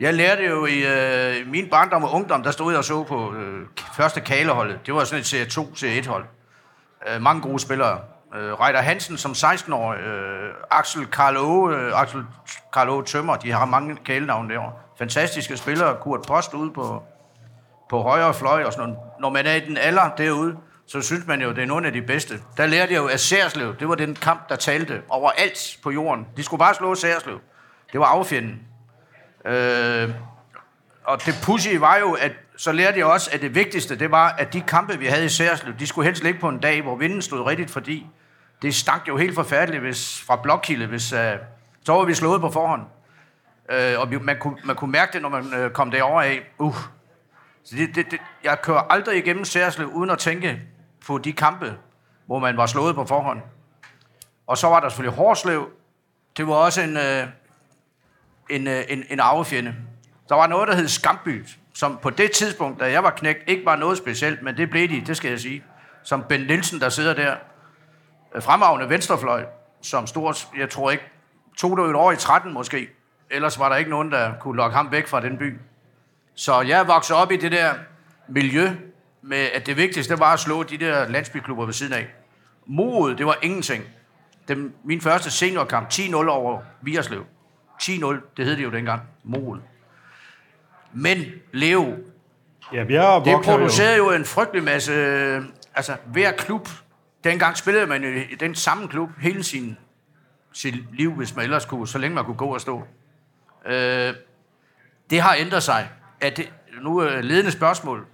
Jeg 0.00 0.14
lærte 0.14 0.44
jo 0.44 0.66
i 0.66 0.78
øh, 0.86 1.46
min 1.46 1.70
barndom 1.70 2.04
og 2.04 2.12
ungdom, 2.12 2.42
der 2.42 2.50
stod 2.50 2.72
jeg 2.72 2.78
og 2.78 2.84
så 2.84 3.02
på 3.02 3.34
øh, 3.34 3.66
første 3.96 4.20
kaleholdet. 4.20 4.86
Det 4.86 4.94
var 4.94 5.04
sådan 5.04 5.20
et 5.20 5.26
serie 5.26 5.44
2, 5.44 5.74
serie 5.74 5.98
1 5.98 6.06
hold. 6.06 6.24
Øh, 7.08 7.22
mange 7.22 7.42
gode 7.42 7.58
spillere. 7.58 7.98
Øh, 8.34 8.52
Reiter 8.52 8.80
Hansen 8.80 9.16
som 9.16 9.32
16-årig. 9.32 10.00
Øh, 10.00 10.54
Axel 10.70 11.06
Karl 11.06 11.72
øh, 11.72 12.00
Axel 12.00 12.24
Karl 12.72 13.04
Tømmer, 13.04 13.36
de 13.36 13.52
har 13.52 13.64
mange 13.64 13.96
kælenavne 14.04 14.54
derovre. 14.54 14.72
Fantastiske 14.98 15.56
spillere. 15.56 15.96
Kurt 16.00 16.20
Post 16.28 16.54
ude 16.54 16.72
på, 16.72 17.02
på 17.90 18.02
højre 18.02 18.34
fløj 18.34 18.64
og 18.64 18.72
sådan 18.72 18.88
noget. 18.88 19.04
Når 19.20 19.30
man 19.30 19.46
er 19.46 19.54
i 19.54 19.60
den 19.60 19.76
alder 19.76 20.10
derude, 20.18 20.56
så 20.88 21.00
synes 21.00 21.26
man 21.26 21.42
jo, 21.42 21.50
det 21.50 21.62
er 21.62 21.66
nogle 21.66 21.86
af 21.86 21.92
de 21.92 22.02
bedste. 22.02 22.40
Der 22.56 22.66
lærte 22.66 22.92
jeg 22.92 22.98
jo, 22.98 23.06
at 23.06 23.20
Særslev, 23.20 23.76
det 23.76 23.88
var 23.88 23.94
den 23.94 24.14
kamp, 24.14 24.48
der 24.48 24.56
talte 24.56 25.02
overalt 25.08 25.78
på 25.82 25.90
jorden. 25.90 26.26
De 26.36 26.42
skulle 26.42 26.58
bare 26.58 26.74
slå 26.74 26.94
Særslev. 26.94 27.40
Det 27.92 28.00
var 28.00 28.06
affjenden. 28.06 28.60
Øh, 29.44 30.10
og 31.04 31.26
det 31.26 31.34
pussy 31.42 31.74
var 31.74 31.96
jo, 31.96 32.12
at 32.12 32.32
så 32.56 32.72
lærte 32.72 32.98
jeg 32.98 33.06
også, 33.06 33.30
at 33.32 33.40
det 33.40 33.54
vigtigste, 33.54 33.98
det 33.98 34.10
var, 34.10 34.28
at 34.28 34.52
de 34.52 34.60
kampe, 34.60 34.98
vi 34.98 35.06
havde 35.06 35.24
i 35.24 35.28
Særslev, 35.28 35.74
de 35.78 35.86
skulle 35.86 36.06
helst 36.06 36.22
ligge 36.22 36.40
på 36.40 36.48
en 36.48 36.58
dag, 36.58 36.82
hvor 36.82 36.96
vinden 36.96 37.22
stod 37.22 37.46
rigtigt, 37.46 37.70
fordi 37.70 38.06
det 38.62 38.74
stank 38.74 39.08
jo 39.08 39.16
helt 39.16 39.34
forfærdeligt 39.34 39.82
hvis, 39.82 40.22
fra 40.26 40.36
Blokkilde, 40.36 40.86
hvis 40.86 41.12
uh, 41.12 41.18
så 41.84 41.92
var 41.92 42.04
vi 42.04 42.14
slået 42.14 42.40
på 42.40 42.50
forhånd. 42.50 42.82
Uh, 43.72 44.00
og 44.00 44.22
man 44.22 44.36
kunne, 44.40 44.56
man 44.64 44.76
kunne 44.76 44.92
mærke 44.92 45.12
det, 45.12 45.22
når 45.22 45.28
man 45.28 45.64
uh, 45.64 45.72
kom 45.72 45.90
derover 45.90 46.22
af. 46.22 46.52
Uh. 46.58 46.76
Så 47.64 47.76
det, 47.76 47.94
det, 47.94 48.10
det, 48.10 48.18
jeg 48.44 48.62
kører 48.62 48.80
aldrig 48.80 49.18
igennem 49.18 49.44
Særslev, 49.44 49.88
uden 49.88 50.10
at 50.10 50.18
tænke 50.18 50.62
på 51.08 51.18
de 51.18 51.32
kampe, 51.32 51.76
hvor 52.26 52.38
man 52.38 52.56
var 52.56 52.66
slået 52.66 52.94
på 52.94 53.04
forhånd. 53.04 53.40
Og 54.46 54.58
så 54.58 54.66
var 54.66 54.80
der 54.80 54.88
selvfølgelig 54.88 55.16
Horslev. 55.16 55.70
Det 56.36 56.46
var 56.46 56.54
også 56.54 56.82
en, 56.82 56.96
øh, 56.96 57.26
en, 58.50 58.66
øh, 58.66 58.84
en, 58.88 59.04
en 59.10 59.20
arvefjende. 59.20 59.74
Der 60.28 60.34
var 60.34 60.46
noget, 60.46 60.68
der 60.68 60.74
hed 60.74 60.88
Skamby, 60.88 61.46
som 61.74 61.98
på 62.02 62.10
det 62.10 62.32
tidspunkt, 62.32 62.80
da 62.80 62.90
jeg 62.90 63.02
var 63.02 63.10
knægt, 63.10 63.38
ikke 63.46 63.64
var 63.64 63.76
noget 63.76 63.98
specielt, 63.98 64.42
men 64.42 64.56
det 64.56 64.70
blev 64.70 64.88
de, 64.88 65.02
det 65.06 65.16
skal 65.16 65.30
jeg 65.30 65.40
sige. 65.40 65.64
Som 66.02 66.24
Ben 66.28 66.40
Nielsen, 66.40 66.80
der 66.80 66.88
sidder 66.88 67.14
der, 67.14 67.36
øh, 68.34 68.42
fremragende 68.42 68.88
venstrefløj, 68.88 69.44
som 69.82 70.06
stort, 70.06 70.48
jeg 70.58 70.70
tror 70.70 70.90
ikke, 70.90 71.04
tog 71.58 71.76
det 71.76 71.84
et 71.84 71.96
år 71.96 72.12
i 72.12 72.16
13 72.16 72.52
måske. 72.52 72.88
Ellers 73.30 73.58
var 73.58 73.68
der 73.68 73.76
ikke 73.76 73.90
nogen, 73.90 74.12
der 74.12 74.32
kunne 74.40 74.56
lokke 74.56 74.76
ham 74.76 74.92
væk 74.92 75.06
fra 75.06 75.20
den 75.20 75.38
by. 75.38 75.58
Så 76.34 76.60
jeg 76.60 76.88
voksede 76.88 77.18
op 77.18 77.32
i 77.32 77.36
det 77.36 77.52
der 77.52 77.74
miljø, 78.28 78.70
med, 79.28 79.48
at 79.54 79.66
det 79.66 79.76
vigtigste 79.76 80.18
var 80.18 80.32
at 80.32 80.40
slå 80.40 80.62
de 80.62 80.78
der 80.78 81.08
landsbyklubber 81.08 81.64
ved 81.64 81.72
siden 81.72 81.92
af. 81.92 82.06
Modet, 82.66 83.18
det 83.18 83.26
var 83.26 83.38
ingenting. 83.42 83.84
Det, 84.48 84.72
min 84.84 85.00
første 85.00 85.30
seniorkamp, 85.30 85.92
10-0 85.92 86.14
over 86.14 86.60
Vierslev. 86.82 87.24
10-0, 87.82 88.34
det 88.36 88.44
hed 88.44 88.56
det 88.56 88.62
jo 88.62 88.70
dengang. 88.70 89.02
Modet. 89.24 89.62
Men 90.92 91.24
Leo, 91.52 91.96
ja, 92.72 92.82
vi 92.82 92.94
er 92.94 93.22
det 93.24 93.44
producerede 93.44 93.96
jo. 93.96 94.10
jo 94.10 94.16
en 94.16 94.24
frygtelig 94.24 94.64
masse... 94.64 94.92
Altså, 95.74 95.96
hver 96.06 96.32
klub, 96.32 96.68
dengang 97.24 97.56
spillede 97.56 97.86
man 97.86 98.04
jo 98.04 98.08
i 98.08 98.34
den 98.34 98.54
samme 98.54 98.88
klub 98.88 99.10
hele 99.20 99.42
sin, 99.42 99.76
sit 100.52 100.94
liv, 100.96 101.12
hvis 101.12 101.36
man 101.36 101.44
ellers 101.44 101.64
kunne, 101.64 101.88
så 101.88 101.98
længe 101.98 102.14
man 102.14 102.24
kunne 102.24 102.36
gå 102.36 102.54
og 102.54 102.60
stå. 102.60 102.82
Øh, 103.66 104.14
det 105.10 105.20
har 105.20 105.36
ændret 105.38 105.62
sig. 105.62 105.88
At 106.20 106.36
det, 106.36 106.52
nu 106.82 106.98
er 106.98 107.20
ledende 107.20 107.50
spørgsmål 107.50 108.06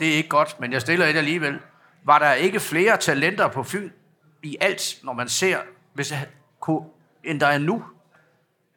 det 0.00 0.08
er 0.08 0.14
ikke 0.14 0.28
godt, 0.28 0.60
men 0.60 0.72
jeg 0.72 0.80
stiller 0.80 1.06
et 1.06 1.16
alligevel. 1.16 1.58
Var 2.04 2.18
der 2.18 2.32
ikke 2.32 2.60
flere 2.60 2.96
talenter 2.96 3.48
på 3.48 3.62
Fyn 3.62 3.90
i 4.42 4.56
alt, 4.60 4.98
når 5.02 5.12
man 5.12 5.28
ser, 5.28 5.58
hvis 5.94 6.10
jeg 6.10 6.26
kunne, 6.60 6.82
end 7.24 7.40
der 7.40 7.46
er 7.46 7.58
nu? 7.58 7.84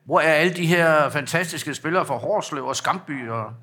Hvor 0.04 0.20
er 0.20 0.34
alle 0.34 0.54
de 0.54 0.66
her 0.66 1.10
fantastiske 1.10 1.74
spillere 1.74 2.06
fra 2.06 2.18
Horslev 2.18 2.66
og 2.66 2.76
Skamby, 2.76 3.30
og, 3.30 3.54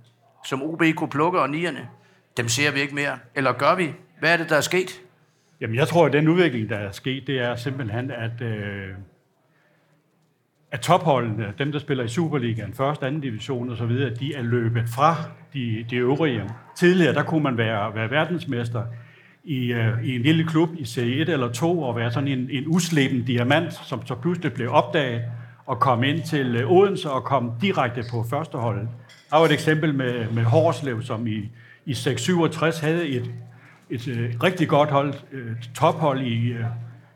som 0.45 0.63
OB 0.63 0.83
kunne 0.97 1.11
plukke 1.11 1.41
og 1.41 1.51
nierne? 1.51 1.89
Dem 2.37 2.49
ser 2.49 2.71
vi 2.71 2.81
ikke 2.81 2.95
mere. 2.95 3.19
Eller 3.35 3.53
gør 3.53 3.75
vi? 3.75 3.95
Hvad 4.19 4.33
er 4.33 4.37
det, 4.37 4.49
der 4.51 4.57
er 4.57 4.61
sket? 4.61 5.03
Jamen, 5.61 5.77
jeg 5.77 5.89
tror, 5.89 6.07
at 6.07 6.13
den 6.13 6.29
udvikling, 6.29 6.69
der 6.69 6.79
er 6.79 6.91
sket, 6.91 7.27
det 7.27 7.39
er 7.39 7.57
simpelthen, 7.57 8.11
at 8.11 8.41
øh, 8.41 8.89
at 10.73 10.81
topholdene, 10.81 11.53
dem 11.59 11.73
der 11.73 11.79
spiller 11.79 12.05
i 12.05 12.09
Superligaen, 12.09 12.75
første, 12.75 13.07
anden 13.07 13.21
division 13.21 13.71
og 13.71 13.77
så 13.77 13.87
videre, 13.87 14.15
de 14.15 14.35
er 14.35 14.43
løbet 14.43 14.89
fra 14.89 15.17
de, 15.55 15.85
de 15.91 15.97
øvrige. 15.97 16.43
Tidligere, 16.77 17.15
der 17.15 17.23
kunne 17.23 17.43
man 17.43 17.59
være, 17.59 17.95
være 17.95 18.11
verdensmester 18.11 18.83
i, 19.45 19.73
uh, 19.73 20.05
i 20.05 20.17
en 20.17 20.23
lille 20.23 20.45
klub 20.45 20.69
i 20.79 20.85
Serie 20.85 21.23
1 21.23 21.29
eller 21.29 21.53
2 21.53 21.83
og 21.83 21.97
være 21.97 22.11
sådan 22.13 22.29
en, 22.29 22.49
en 22.51 22.65
usleben 22.67 23.25
diamant, 23.25 23.73
som 23.73 24.07
så 24.07 24.15
pludselig 24.15 24.53
blev 24.53 24.71
opdaget, 24.71 25.23
og 25.67 25.81
komme 25.81 26.09
ind 26.09 26.23
til 26.23 26.57
øh, 26.57 26.71
Odense 26.71 27.11
og 27.11 27.25
komme 27.25 27.53
direkte 27.61 28.05
på 28.11 28.27
førsteholdet. 28.31 28.89
Der 29.31 29.37
var 29.37 29.45
et 29.45 29.53
eksempel 29.53 29.95
med, 29.95 30.31
med 30.31 30.43
Horslev, 30.43 31.03
som 31.03 31.27
i, 31.27 31.51
i 31.87 31.95
667 31.95 32.79
havde 32.79 33.09
et, 33.09 33.31
et, 33.91 34.09
et 34.09 34.43
rigtig 34.43 34.69
godt 34.69 34.91
hold, 34.91 35.15
et 35.33 35.71
tophold 35.75 36.21
i, 36.21 36.55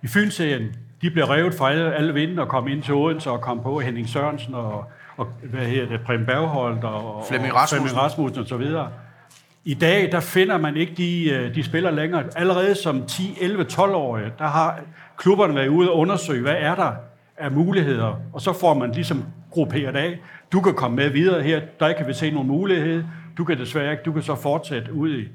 i 0.02 0.06
Fynserien. 0.06 0.76
De 1.02 1.10
blev 1.10 1.24
revet 1.24 1.54
fra 1.54 1.70
alle, 1.70 1.94
alle 1.94 2.14
vinde 2.14 2.42
og 2.42 2.48
kom 2.48 2.68
ind 2.68 2.82
til 2.82 2.94
Odense 2.94 3.30
og 3.30 3.40
kom 3.40 3.62
på 3.62 3.80
Henning 3.80 4.08
Sørensen 4.08 4.54
og, 4.54 4.84
og 5.16 5.26
hvad 5.42 5.60
hedder 5.60 5.88
det, 5.88 6.00
Prem 6.00 6.26
Bergholdt 6.26 6.84
og, 6.84 7.24
Flemming 7.28 7.54
Rasmussen. 7.54 7.88
Flemming 7.88 8.04
Rasmussen 8.04 8.40
og 8.40 8.48
så 8.48 8.56
videre. 8.56 8.88
I 9.64 9.74
dag, 9.74 10.12
der 10.12 10.20
finder 10.20 10.58
man 10.58 10.76
ikke 10.76 10.94
de, 10.94 11.50
de 11.54 11.62
spiller 11.62 11.90
længere. 11.90 12.24
Allerede 12.36 12.74
som 12.74 13.06
10, 13.06 13.38
11, 13.40 13.66
12-årige, 13.72 14.32
der 14.38 14.46
har 14.46 14.80
klubberne 15.16 15.54
været 15.54 15.68
ude 15.68 15.90
og 15.90 15.98
undersøge, 15.98 16.42
hvad 16.42 16.56
er 16.58 16.74
der 16.74 16.92
af 17.36 17.52
muligheder, 17.52 18.20
og 18.32 18.40
så 18.40 18.52
får 18.52 18.74
man 18.74 18.92
ligesom 18.92 19.24
grupperet 19.50 19.96
af. 19.96 20.18
Du 20.52 20.60
kan 20.60 20.74
komme 20.74 20.96
med 20.96 21.10
videre 21.10 21.42
her, 21.42 21.60
der 21.80 21.92
kan 21.92 22.06
vi 22.06 22.12
se 22.12 22.30
nogle 22.30 22.48
muligheder. 22.48 23.02
Du 23.38 23.44
kan 23.44 23.58
desværre 23.58 23.90
ikke, 23.90 24.02
du 24.02 24.12
kan 24.12 24.22
så 24.22 24.34
fortsætte 24.34 24.92
ud 24.92 25.10
i, 25.18 25.28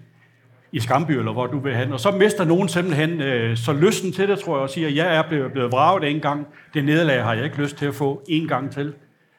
i 0.71 0.79
Skamby, 0.79 1.11
eller 1.11 1.31
hvor 1.31 1.47
du 1.47 1.59
vil 1.59 1.75
hen. 1.75 1.93
Og 1.93 1.99
så 1.99 2.11
mister 2.11 2.45
nogen 2.45 2.67
simpelthen 2.67 3.21
øh, 3.21 3.57
så 3.57 3.73
lysten 3.73 4.11
til 4.11 4.27
det, 4.27 4.39
tror 4.39 4.55
jeg, 4.55 4.63
og 4.63 4.69
siger, 4.69 4.89
jeg 4.89 5.15
er 5.15 5.21
blevet, 5.29 5.51
blevet 5.51 5.71
vraget 5.71 6.11
en 6.11 6.19
gang. 6.19 6.47
Det 6.73 6.85
nederlag 6.85 7.23
har 7.23 7.33
jeg 7.33 7.43
ikke 7.43 7.57
lyst 7.57 7.77
til 7.77 7.85
at 7.85 7.95
få 7.95 8.23
en 8.27 8.47
gang 8.47 8.71
til. 8.71 8.93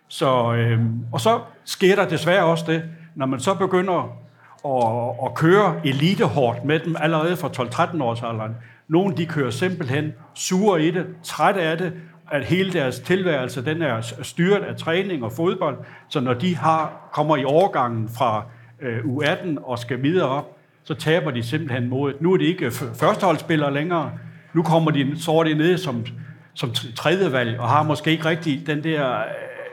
Så, 0.08 0.54
øh, 0.54 0.80
og 1.12 1.20
så 1.20 1.40
sker 1.64 1.96
der 1.96 2.08
desværre 2.08 2.44
også 2.44 2.64
det, 2.68 2.82
når 3.14 3.26
man 3.26 3.40
så 3.40 3.54
begynder 3.54 4.18
at, 4.64 5.26
at 5.26 5.34
køre 5.34 5.74
elitehårdt 5.84 6.64
med 6.64 6.78
dem 6.78 6.96
allerede 7.00 7.36
fra 7.36 7.48
12-13 7.48 8.02
års 8.02 8.22
alderen. 8.22 8.52
Nogle 8.88 9.16
de 9.16 9.26
kører 9.26 9.50
simpelthen 9.50 10.12
sure 10.34 10.82
i 10.82 10.90
det, 10.90 11.06
træt 11.22 11.56
af 11.56 11.78
det, 11.78 11.92
at 12.30 12.44
hele 12.44 12.72
deres 12.72 13.00
tilværelse 13.00 13.64
den 13.64 13.82
er 13.82 14.00
styret 14.22 14.62
af 14.62 14.76
træning 14.76 15.24
og 15.24 15.32
fodbold, 15.32 15.78
så 16.08 16.20
når 16.20 16.34
de 16.34 16.56
har 16.56 17.08
kommer 17.12 17.36
i 17.36 17.44
overgangen 17.44 18.08
fra 18.08 18.44
øh, 18.80 18.98
U18 18.98 19.64
og 19.64 19.78
skal 19.78 20.02
videre 20.02 20.28
op, 20.28 20.56
så 20.84 20.94
taber 20.94 21.30
de 21.30 21.42
simpelthen 21.42 21.88
modet. 21.88 22.20
Nu 22.20 22.32
er 22.32 22.36
de 22.36 22.44
ikke 22.44 22.70
førsteholdsspillere 22.70 23.74
længere. 23.74 24.12
Nu 24.52 24.62
kommer 24.62 24.90
de, 24.90 25.12
så 25.16 25.32
er 25.32 25.44
de 25.44 25.54
nede 25.54 25.78
som, 25.78 26.06
som 26.54 26.72
tredje 26.96 27.32
valg, 27.32 27.60
og 27.60 27.68
har 27.68 27.82
måske 27.82 28.10
ikke 28.10 28.24
rigtig 28.24 28.66
den 28.66 28.84
der 28.84 29.18
øh, 29.18 29.24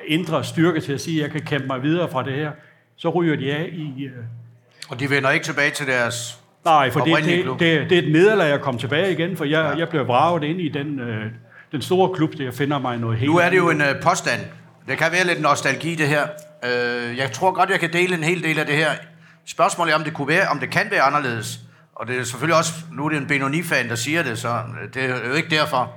indre 0.08 0.44
styrke 0.44 0.80
til 0.80 0.94
at 0.94 1.02
sige, 1.02 1.18
at 1.18 1.24
jeg 1.24 1.32
kan 1.32 1.42
kæmpe 1.42 1.68
mig 1.68 1.84
videre 1.84 2.10
fra 2.10 2.24
det 2.24 2.34
her. 2.34 2.52
Så 2.96 3.10
ryger 3.10 3.36
de 3.36 3.54
af 3.54 3.70
i... 3.74 4.04
Øh... 4.04 4.12
Og 4.90 5.00
de 5.00 5.10
vender 5.10 5.30
ikke 5.30 5.46
tilbage 5.46 5.72
til 5.72 5.88
deres 5.88 6.40
Nej, 6.66 6.92
for 6.92 7.00
det, 7.00 7.24
det, 7.24 7.46
det, 7.46 7.90
det 7.90 7.98
er 7.98 8.02
et 8.02 8.12
nederlag 8.12 8.54
at 8.54 8.62
komme 8.62 8.80
tilbage 8.80 9.12
igen, 9.12 9.38
for 9.38 9.46
jeg, 9.46 9.72
ja. 9.74 9.78
jeg 9.78 9.90
blev 9.90 10.06
braget 10.06 10.44
ind 10.44 10.62
i 10.62 10.70
den, 10.70 11.00
øh, 11.00 11.26
den 11.72 11.82
store 11.82 12.16
klub, 12.16 12.38
der 12.38 12.52
finder 12.52 12.80
mig 12.80 12.98
noget 12.98 13.18
helt... 13.18 13.32
Nu 13.32 13.38
er 13.38 13.50
det 13.50 13.58
jo 13.58 13.70
en 13.70 13.82
øh, 13.82 14.02
påstand. 14.02 14.42
Det 14.88 14.98
kan 14.98 15.08
være 15.12 15.28
lidt 15.28 15.42
nostalgi, 15.42 15.96
det 15.96 16.08
her. 16.08 16.24
Øh, 16.64 17.18
jeg 17.18 17.32
tror 17.32 17.52
godt, 17.52 17.70
jeg 17.70 17.80
kan 17.80 17.94
dele 17.94 18.16
en 18.16 18.24
hel 18.24 18.44
del 18.44 18.60
af 18.60 18.66
det 18.66 18.76
her. 18.76 18.90
Spørgsmålet 19.50 19.92
er, 19.92 19.96
om 19.96 20.04
det, 20.04 20.14
kunne 20.14 20.28
være, 20.28 20.48
om 20.48 20.60
det 20.60 20.70
kan 20.70 20.92
være 20.92 21.02
anderledes. 21.02 21.60
Og 21.96 22.08
det 22.08 22.20
er 22.20 22.24
selvfølgelig 22.24 22.58
også, 22.58 22.74
nu 22.92 23.06
er 23.06 23.10
det 23.10 23.18
en 23.18 23.28
Benoni-fan, 23.28 23.90
der 23.90 23.96
siger 23.96 24.24
det, 24.24 24.40
så 24.40 24.64
øh, 24.82 24.94
det 24.94 25.04
er 25.04 25.28
jo 25.28 25.34
ikke 25.34 25.50
derfor. 25.50 25.94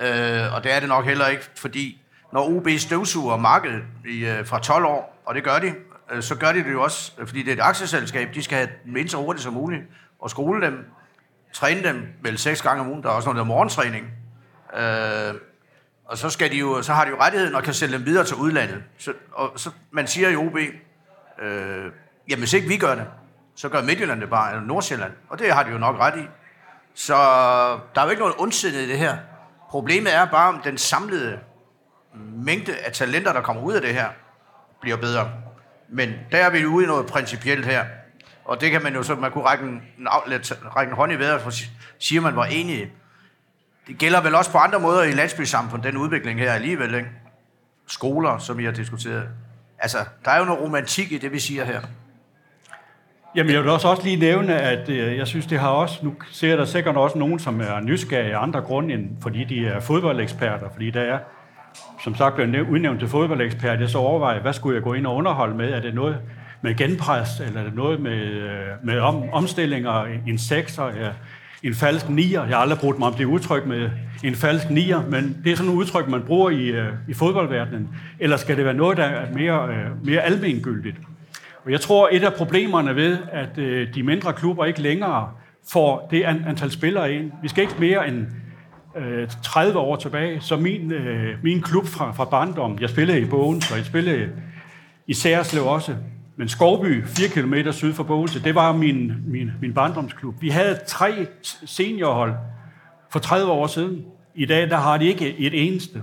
Øh, 0.00 0.54
og 0.54 0.64
det 0.64 0.72
er 0.72 0.80
det 0.80 0.88
nok 0.88 1.04
heller 1.04 1.26
ikke, 1.26 1.50
fordi 1.56 2.02
når 2.32 2.56
OB 2.56 2.68
støvsuger 2.78 3.36
markedet 3.36 3.82
i, 4.08 4.24
øh, 4.24 4.46
fra 4.46 4.58
12 4.58 4.84
år, 4.84 5.22
og 5.26 5.34
det 5.34 5.44
gør 5.44 5.58
de, 5.58 5.74
øh, 6.12 6.22
så 6.22 6.34
gør 6.34 6.52
de 6.52 6.64
det 6.64 6.72
jo 6.72 6.82
også, 6.82 7.12
fordi 7.26 7.42
det 7.42 7.48
er 7.48 7.52
et 7.52 7.60
aktieselskab, 7.60 8.34
de 8.34 8.42
skal 8.42 8.58
have 8.58 8.68
mindst 8.84 9.12
så 9.12 9.18
hurtigt 9.18 9.42
som 9.42 9.52
muligt, 9.52 9.82
og 10.18 10.30
skole 10.30 10.66
dem, 10.66 10.84
træne 11.52 11.82
dem 11.82 12.08
vel 12.22 12.38
seks 12.38 12.62
gange 12.62 12.80
om 12.80 12.88
ugen. 12.88 13.02
Der 13.02 13.08
er 13.08 13.12
også 13.12 13.26
noget, 13.26 13.38
der 13.38 13.44
morgentræning. 13.44 14.06
Øh, 14.76 15.34
og 16.04 16.18
så, 16.18 16.30
skal 16.30 16.50
de 16.50 16.56
jo, 16.56 16.82
så 16.82 16.92
har 16.92 17.04
de 17.04 17.10
jo 17.10 17.16
rettigheden 17.20 17.54
og 17.54 17.62
kan 17.62 17.74
sælge 17.74 17.98
dem 17.98 18.06
videre 18.06 18.24
til 18.24 18.36
udlandet. 18.36 18.82
Så, 18.98 19.12
og 19.32 19.52
så, 19.56 19.70
man 19.90 20.06
siger 20.06 20.28
i 20.28 20.36
OB, 20.36 20.56
øh, 21.42 21.92
jamen 22.28 22.40
hvis 22.40 22.52
ikke 22.52 22.68
vi 22.68 22.76
gør 22.76 22.94
det, 22.94 23.04
så 23.56 23.68
gør 23.68 23.82
Midtjylland 23.82 24.20
det 24.20 24.30
bare, 24.30 24.50
eller 24.50 24.66
Nordsjælland. 24.66 25.12
Og 25.28 25.38
det 25.38 25.52
har 25.52 25.62
de 25.62 25.70
jo 25.70 25.78
nok 25.78 25.98
ret 25.98 26.18
i. 26.18 26.28
Så 26.94 27.14
der 27.94 28.00
er 28.00 28.04
jo 28.04 28.10
ikke 28.10 28.20
noget 28.20 28.34
ondsindet 28.38 28.80
i 28.80 28.88
det 28.88 28.98
her. 28.98 29.16
Problemet 29.70 30.14
er 30.14 30.24
bare, 30.24 30.48
om 30.48 30.60
den 30.64 30.78
samlede 30.78 31.38
mængde 32.34 32.76
af 32.76 32.92
talenter, 32.92 33.32
der 33.32 33.40
kommer 33.40 33.62
ud 33.62 33.74
af 33.74 33.80
det 33.80 33.94
her, 33.94 34.08
bliver 34.80 34.96
bedre. 34.96 35.30
Men 35.88 36.12
der 36.32 36.38
er 36.38 36.50
vi 36.50 36.66
ude 36.66 36.84
i 36.84 36.88
noget 36.88 37.06
principielt 37.06 37.66
her. 37.66 37.84
Og 38.44 38.60
det 38.60 38.70
kan 38.70 38.82
man 38.82 38.94
jo 38.94 39.02
så, 39.02 39.14
man 39.14 39.30
kunne 39.30 39.44
række 39.44 39.64
en, 39.64 39.82
række 40.76 40.90
en 40.90 40.96
hånd 40.96 41.12
i 41.12 41.14
vejret, 41.14 41.40
for 41.40 41.50
siger 41.98 42.20
man 42.20 42.36
var 42.36 42.44
enig. 42.44 42.92
Det 43.86 43.98
gælder 43.98 44.22
vel 44.22 44.34
også 44.34 44.50
på 44.50 44.58
andre 44.58 44.80
måder 44.80 45.02
i 45.02 45.12
landsbysamfundet, 45.12 45.92
den 45.92 45.96
udvikling 45.96 46.40
her 46.40 46.52
alligevel, 46.52 46.94
ikke? 46.94 47.10
Skoler, 47.86 48.38
som 48.38 48.60
I 48.60 48.64
har 48.64 48.72
diskuteret. 48.72 49.28
Altså, 49.78 49.98
der 50.24 50.30
er 50.30 50.38
jo 50.38 50.44
noget 50.44 50.62
romantik 50.62 51.12
i 51.12 51.18
det, 51.18 51.32
vi 51.32 51.38
siger 51.38 51.64
her. 51.64 51.80
Jamen, 53.36 53.52
jeg 53.52 53.62
vil 53.62 53.70
også, 53.70 53.88
også 53.88 54.04
lige 54.04 54.16
nævne, 54.16 54.60
at 54.60 54.88
øh, 54.88 55.16
jeg 55.16 55.26
synes, 55.26 55.46
det 55.46 55.58
har 55.58 55.68
også, 55.68 55.98
nu 56.02 56.14
ser 56.30 56.56
der 56.56 56.64
sikkert 56.64 56.96
også 56.96 57.18
nogen, 57.18 57.38
som 57.38 57.60
er 57.60 57.80
nysgerrige 57.80 58.34
af 58.34 58.42
andre 58.42 58.60
grunde, 58.60 58.94
end 58.94 59.08
fordi 59.20 59.44
de 59.44 59.66
er 59.66 59.80
fodboldeksperter, 59.80 60.66
fordi 60.72 60.90
der 60.90 61.00
er, 61.00 61.18
som 62.04 62.14
sagt, 62.14 62.34
blevet 62.34 62.68
udnævnt 62.68 63.00
til 63.00 63.08
fodboldekspert, 63.08 63.80
jeg 63.80 63.88
så 63.88 63.98
overvejer, 63.98 64.40
hvad 64.42 64.52
skulle 64.52 64.74
jeg 64.74 64.82
gå 64.82 64.94
ind 64.94 65.06
og 65.06 65.14
underholde 65.14 65.56
med? 65.56 65.72
Er 65.72 65.80
det 65.80 65.94
noget 65.94 66.16
med 66.62 66.74
genpres, 66.74 67.40
eller 67.40 67.60
er 67.60 67.64
det 67.64 67.74
noget 67.74 68.00
med, 68.00 68.22
øh, 68.22 68.66
med 68.82 68.98
om, 68.98 69.22
omstillinger, 69.32 70.06
en 70.26 70.38
sekser, 70.38 70.84
ja, 70.84 71.08
en 71.62 71.74
falsk 71.74 72.08
nier? 72.08 72.44
Jeg 72.44 72.56
har 72.56 72.62
aldrig 72.62 72.78
brugt 72.78 72.98
mig 72.98 73.08
om 73.08 73.14
det 73.14 73.24
udtryk 73.24 73.66
med 73.66 73.90
en 74.24 74.34
falsk 74.34 74.70
nier, 74.70 75.02
men 75.10 75.36
det 75.44 75.52
er 75.52 75.56
sådan 75.56 75.72
et 75.72 75.76
udtryk, 75.76 76.08
man 76.08 76.22
bruger 76.22 76.50
i, 76.50 76.66
øh, 76.66 76.88
i 77.08 77.14
fodboldverdenen. 77.14 77.88
Eller 78.18 78.36
skal 78.36 78.56
det 78.56 78.64
være 78.64 78.74
noget, 78.74 78.96
der 78.96 79.04
er 79.04 79.32
mere, 79.32 79.68
øh, 79.68 80.06
mere 80.06 80.20
almengyldigt? 80.20 80.96
Og 81.66 81.72
jeg 81.72 81.80
tror, 81.80 82.08
et 82.12 82.24
af 82.24 82.34
problemerne 82.34 82.96
ved, 82.96 83.18
at 83.32 83.58
øh, 83.58 83.94
de 83.94 84.02
mindre 84.02 84.32
klubber 84.32 84.64
ikke 84.64 84.82
længere 84.82 85.30
får 85.72 86.08
det 86.10 86.22
antal 86.22 86.70
spillere 86.70 87.12
ind. 87.12 87.32
Vi 87.42 87.48
skal 87.48 87.62
ikke 87.62 87.74
mere 87.78 88.08
end 88.08 88.26
øh, 88.96 89.28
30 89.42 89.78
år 89.78 89.96
tilbage, 89.96 90.40
så 90.40 90.56
min, 90.56 90.92
øh, 90.92 91.34
min 91.42 91.62
klub 91.62 91.86
fra, 91.86 92.12
fra 92.12 92.24
barndom, 92.24 92.78
jeg 92.80 92.90
spillede 92.90 93.20
i 93.20 93.24
Bogen, 93.24 93.60
så 93.60 93.76
jeg 93.76 93.84
spillede 93.84 94.28
i 95.06 95.14
Særslev 95.14 95.66
også, 95.66 95.94
men 96.36 96.48
Skovby, 96.48 97.04
4 97.04 97.28
km 97.28 97.70
syd 97.70 97.92
for 97.92 98.04
Bogense, 98.04 98.44
det 98.44 98.54
var 98.54 98.72
min, 98.72 99.12
min, 99.26 99.50
min 99.60 99.74
barndomsklub. 99.74 100.34
Vi 100.40 100.48
havde 100.48 100.78
tre 100.86 101.26
seniorhold 101.66 102.34
for 103.10 103.18
30 103.18 103.52
år 103.52 103.66
siden. 103.66 104.04
I 104.34 104.46
dag 104.46 104.70
der 104.70 104.76
har 104.76 104.98
de 104.98 105.04
ikke 105.04 105.38
et 105.38 105.66
eneste. 105.66 106.02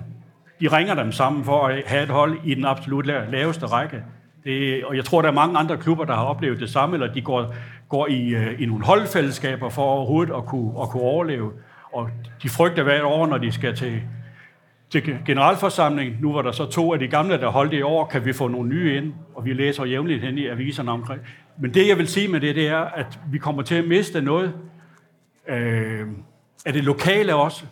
De 0.62 0.68
ringer 0.68 0.96
dem 0.96 1.12
sammen 1.12 1.44
for 1.44 1.68
at 1.68 1.84
have 1.86 2.04
et 2.04 2.10
hold 2.10 2.40
i 2.46 2.54
den 2.54 2.66
absolut 2.66 3.06
laveste 3.06 3.66
række. 3.66 4.04
Det, 4.44 4.86
og 4.86 4.96
jeg 4.96 5.06
tror, 5.06 5.22
der 5.22 5.30
er 5.30 5.34
mange 5.34 5.60
andre 5.60 5.78
klubber, 5.78 6.06
der 6.06 6.14
har 6.14 6.24
oplevet 6.24 6.60
det 6.60 6.70
samme, 6.70 6.96
eller 6.96 7.14
de 7.14 7.22
går, 7.22 7.56
går 7.90 8.08
i, 8.08 8.30
øh, 8.30 8.62
i 8.62 8.66
nogle 8.66 8.86
holdfællesskaber 8.86 9.70
for 9.70 9.82
overhovedet 9.82 10.34
at 10.34 10.46
kunne, 10.46 10.82
at 10.82 10.90
kunne 10.90 11.04
overleve. 11.04 11.52
Og 11.94 12.10
de 12.44 12.50
frygter 12.50 12.84
hvert 12.84 13.04
år, 13.04 13.28
når 13.28 13.38
de 13.38 13.52
skal 13.52 13.76
til, 13.76 14.02
til 14.90 15.18
generalforsamling. 15.26 16.22
Nu 16.22 16.34
var 16.34 16.42
der 16.42 16.52
så 16.52 16.66
to 16.66 16.94
af 16.94 17.00
de 17.00 17.08
gamle, 17.08 17.38
der 17.38 17.48
holdt 17.48 17.72
det 17.72 17.78
i 17.78 17.82
år. 17.82 18.06
Kan 18.06 18.26
vi 18.26 18.34
få 18.34 18.48
nogle 18.48 18.70
nye 18.70 18.98
ind? 18.98 19.14
Og 19.36 19.46
vi 19.46 19.54
læser 19.54 19.86
jævnligt 19.86 20.24
hen 20.24 20.38
i 20.38 20.48
aviserne 20.48 20.92
omkring. 20.92 21.22
Men 21.58 21.74
det, 21.74 21.88
jeg 21.88 21.98
vil 21.98 22.08
sige 22.08 22.28
med 22.28 22.42
det, 22.42 22.56
det 22.56 22.68
er, 22.68 22.80
at 22.80 23.20
vi 23.32 23.38
kommer 23.38 23.62
til 23.62 23.76
at 23.76 23.88
miste 23.88 24.22
noget 24.22 24.54
øh, 25.48 26.08
af 26.66 26.74
det 26.74 26.84
lokale 26.84 27.36
også. 27.36 27.66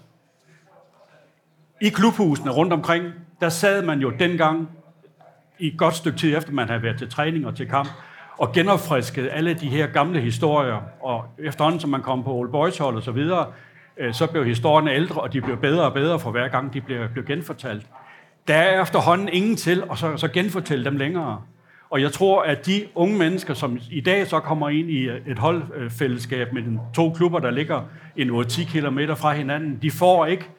I 1.81 1.89
klubhusene 1.89 2.51
rundt 2.51 2.73
omkring, 2.73 3.05
der 3.41 3.49
sad 3.49 3.85
man 3.85 3.99
jo 3.99 4.09
dengang 4.09 4.69
i 5.61 5.67
et 5.67 5.77
godt 5.77 5.95
stykke 5.95 6.19
tid 6.19 6.37
efter, 6.37 6.51
man 6.51 6.67
havde 6.67 6.83
været 6.83 6.97
til 6.97 7.09
træning 7.09 7.47
og 7.47 7.55
til 7.55 7.69
kamp, 7.69 7.89
og 8.37 8.53
genopfrisket 8.53 9.29
alle 9.31 9.53
de 9.53 9.67
her 9.67 9.87
gamle 9.87 10.21
historier. 10.21 10.81
Og 10.99 11.25
efterhånden, 11.39 11.79
som 11.79 11.89
man 11.89 12.01
kom 12.01 12.23
på 12.23 12.33
Old 12.33 12.51
Boys 12.51 12.77
hold 12.77 12.95
og 12.95 13.03
så 13.03 13.11
videre, 13.11 13.45
øh, 13.97 14.13
så 14.13 14.27
blev 14.27 14.45
historien 14.45 14.87
ældre, 14.87 15.21
og 15.21 15.33
de 15.33 15.41
blev 15.41 15.57
bedre 15.57 15.83
og 15.83 15.93
bedre 15.93 16.19
for 16.19 16.31
hver 16.31 16.47
gang, 16.47 16.73
de 16.73 16.81
blev, 16.81 17.09
blev 17.13 17.25
genfortalt. 17.25 17.85
Der 18.47 18.55
er 18.55 18.81
efterhånden 18.81 19.29
ingen 19.29 19.55
til 19.55 19.83
at 19.91 19.97
så, 19.97 20.17
så 20.17 20.27
genfortælle 20.27 20.85
dem 20.85 20.97
længere. 20.97 21.41
Og 21.89 22.01
jeg 22.01 22.11
tror, 22.11 22.41
at 22.41 22.65
de 22.65 22.83
unge 22.95 23.17
mennesker, 23.17 23.53
som 23.53 23.79
i 23.91 24.01
dag 24.01 24.27
så 24.27 24.39
kommer 24.39 24.69
ind 24.69 24.89
i 24.89 25.09
øh, 25.09 25.27
et 25.27 25.39
holdfællesskab 25.39 26.53
med 26.53 26.61
de 26.61 26.79
to 26.95 27.09
klubber, 27.09 27.39
der 27.39 27.51
ligger 27.51 27.81
en 28.15 28.29
8-10 28.29 28.79
km 28.79 28.99
fra 29.15 29.33
hinanden, 29.33 29.79
de 29.81 29.91
får 29.91 30.25
ikke 30.25 30.49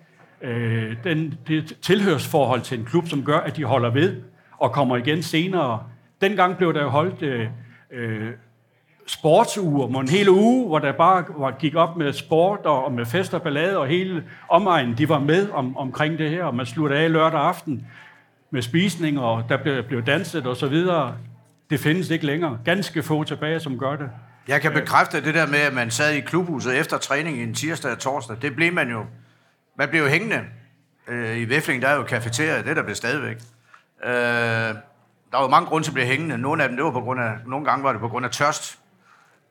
øh, 0.42 0.96
den, 1.04 1.34
det 1.48 1.76
tilhørsforhold 1.82 2.60
til 2.60 2.78
en 2.78 2.84
klub, 2.84 3.08
som 3.08 3.24
gør, 3.24 3.38
at 3.38 3.56
de 3.56 3.64
holder 3.64 3.90
ved 3.90 4.31
og 4.62 4.72
kommer 4.72 4.96
igen 4.96 5.22
senere. 5.22 5.82
Dengang 6.20 6.56
blev 6.56 6.74
der 6.74 6.82
jo 6.82 6.88
holdt 6.88 7.22
øh, 7.22 7.48
øh, 7.90 8.30
sportsuger, 9.06 9.88
med 9.88 10.00
en 10.00 10.08
hel 10.08 10.28
uge, 10.28 10.68
hvor 10.68 10.78
der 10.78 10.92
bare 10.92 11.24
var, 11.28 11.50
gik 11.50 11.74
op 11.74 11.96
med 11.96 12.12
sport 12.12 12.58
og, 12.64 12.84
og 12.84 12.92
med 12.92 13.06
fest 13.06 13.34
og 13.34 13.42
ballade, 13.42 13.78
og 13.78 13.86
hele 13.86 14.24
omegnen, 14.48 14.98
de 14.98 15.08
var 15.08 15.18
med 15.18 15.50
om, 15.50 15.76
omkring 15.76 16.18
det 16.18 16.30
her, 16.30 16.44
og 16.44 16.54
man 16.54 16.66
sluttede 16.66 17.00
af 17.00 17.12
lørdag 17.12 17.40
aften 17.40 17.86
med 18.50 18.62
spisning, 18.62 19.20
og 19.20 19.44
der 19.48 19.56
blev, 19.56 19.82
blev 19.82 20.02
danset 20.02 20.46
og 20.46 20.56
så 20.56 20.66
videre. 20.66 21.16
Det 21.70 21.80
findes 21.80 22.10
ikke 22.10 22.26
længere. 22.26 22.58
Ganske 22.64 23.02
få 23.02 23.24
tilbage, 23.24 23.60
som 23.60 23.78
gør 23.78 23.96
det. 23.96 24.10
Jeg 24.48 24.60
kan 24.60 24.72
bekræfte 24.72 25.24
det 25.24 25.34
der 25.34 25.46
med, 25.46 25.58
at 25.58 25.74
man 25.74 25.90
sad 25.90 26.14
i 26.14 26.20
klubhuset 26.20 26.78
efter 26.78 26.98
træning 26.98 27.42
en 27.42 27.54
tirsdag 27.54 27.92
og 27.92 27.98
torsdag. 27.98 28.36
Det 28.42 28.56
blev 28.56 28.72
man 28.72 28.90
jo. 28.90 29.04
Man 29.78 29.88
blev 29.88 30.02
jo 30.02 30.08
hængende. 30.08 30.40
Øh, 31.08 31.36
I 31.36 31.48
Væfling, 31.48 31.82
der 31.82 31.88
er 31.88 31.96
jo 31.96 32.02
kafeteriet, 32.02 32.66
det 32.66 32.76
der 32.76 32.82
blev 32.82 32.94
stadigvæk. 32.94 33.36
Øh, 34.04 34.74
der 35.32 35.38
var 35.38 35.42
jo 35.42 35.48
mange 35.48 35.66
grunde 35.66 35.86
til 35.86 35.90
at 35.90 35.94
blive 35.94 36.06
hængende. 36.06 36.38
Nogle 36.38 36.62
af 36.62 36.68
dem, 36.68 36.76
det 36.76 36.84
var 36.84 36.90
på 36.90 37.00
grund 37.00 37.20
af, 37.20 37.32
nogle 37.46 37.64
gange 37.64 37.84
var 37.84 37.92
det 37.92 38.00
på 38.00 38.08
grund 38.08 38.24
af 38.24 38.30
tørst. 38.30 38.78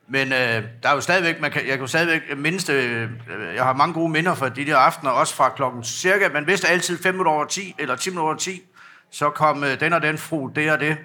Men 0.08 0.32
øh, 0.32 0.62
der 0.82 0.88
er 0.88 0.94
jo 0.94 1.00
stadigvæk, 1.00 1.40
man 1.40 1.50
kan, 1.50 1.62
jeg 1.62 1.70
kan 1.70 1.80
jo 1.80 1.86
stadigvæk 1.86 2.38
mindst, 2.38 2.68
øh, 2.68 3.02
øh, 3.02 3.54
jeg 3.54 3.64
har 3.64 3.72
mange 3.72 3.94
gode 3.94 4.08
minder 4.08 4.34
fra 4.34 4.48
de 4.48 4.66
der 4.66 4.76
aftener, 4.76 5.10
også 5.10 5.34
fra 5.34 5.48
klokken 5.48 5.84
cirka, 5.84 6.28
man 6.28 6.46
vidste 6.46 6.68
altid 6.68 7.02
5 7.02 7.14
minutter 7.14 7.32
over 7.32 7.44
10, 7.44 7.74
eller 7.78 7.96
10 7.96 8.10
minutter 8.10 8.26
over 8.26 8.36
10, 8.36 8.62
så 9.10 9.30
kom 9.30 9.64
øh, 9.64 9.80
den 9.80 9.92
og 9.92 10.02
den 10.02 10.18
fru, 10.18 10.50
det 10.54 10.72
og 10.72 10.80
det, 10.80 10.96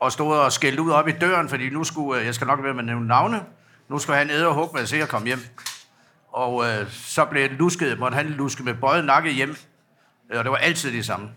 og 0.00 0.12
stod 0.12 0.36
og 0.36 0.52
skældte 0.52 0.82
ud 0.82 0.90
op 0.90 1.08
i 1.08 1.12
døren, 1.12 1.48
fordi 1.48 1.70
nu 1.70 1.84
skulle, 1.84 2.20
øh, 2.20 2.26
jeg 2.26 2.34
skal 2.34 2.46
nok 2.46 2.62
være 2.62 2.74
med 2.74 2.80
at 2.80 2.86
nævne 2.86 3.06
navne, 3.06 3.42
nu 3.88 3.98
skulle 3.98 4.18
han 4.18 4.30
æde 4.30 4.48
og 4.48 4.54
hugge 4.54 4.72
med 4.72 4.78
at 4.78 4.82
altså, 4.82 4.96
se 4.96 5.02
at 5.02 5.08
komme 5.08 5.26
hjem. 5.26 5.40
Og 6.32 6.64
øh, 6.64 6.90
så 6.90 7.24
blev 7.24 7.48
det 7.48 7.58
lusket, 7.58 7.98
måtte 7.98 8.14
han 8.14 8.26
luske 8.26 8.62
med 8.62 8.74
bøjet 8.74 9.04
nakke 9.04 9.30
hjem, 9.30 9.56
øh, 10.30 10.38
og 10.38 10.44
det 10.44 10.50
var 10.50 10.56
altid 10.56 10.92
det 10.92 11.06
samme. 11.06 11.28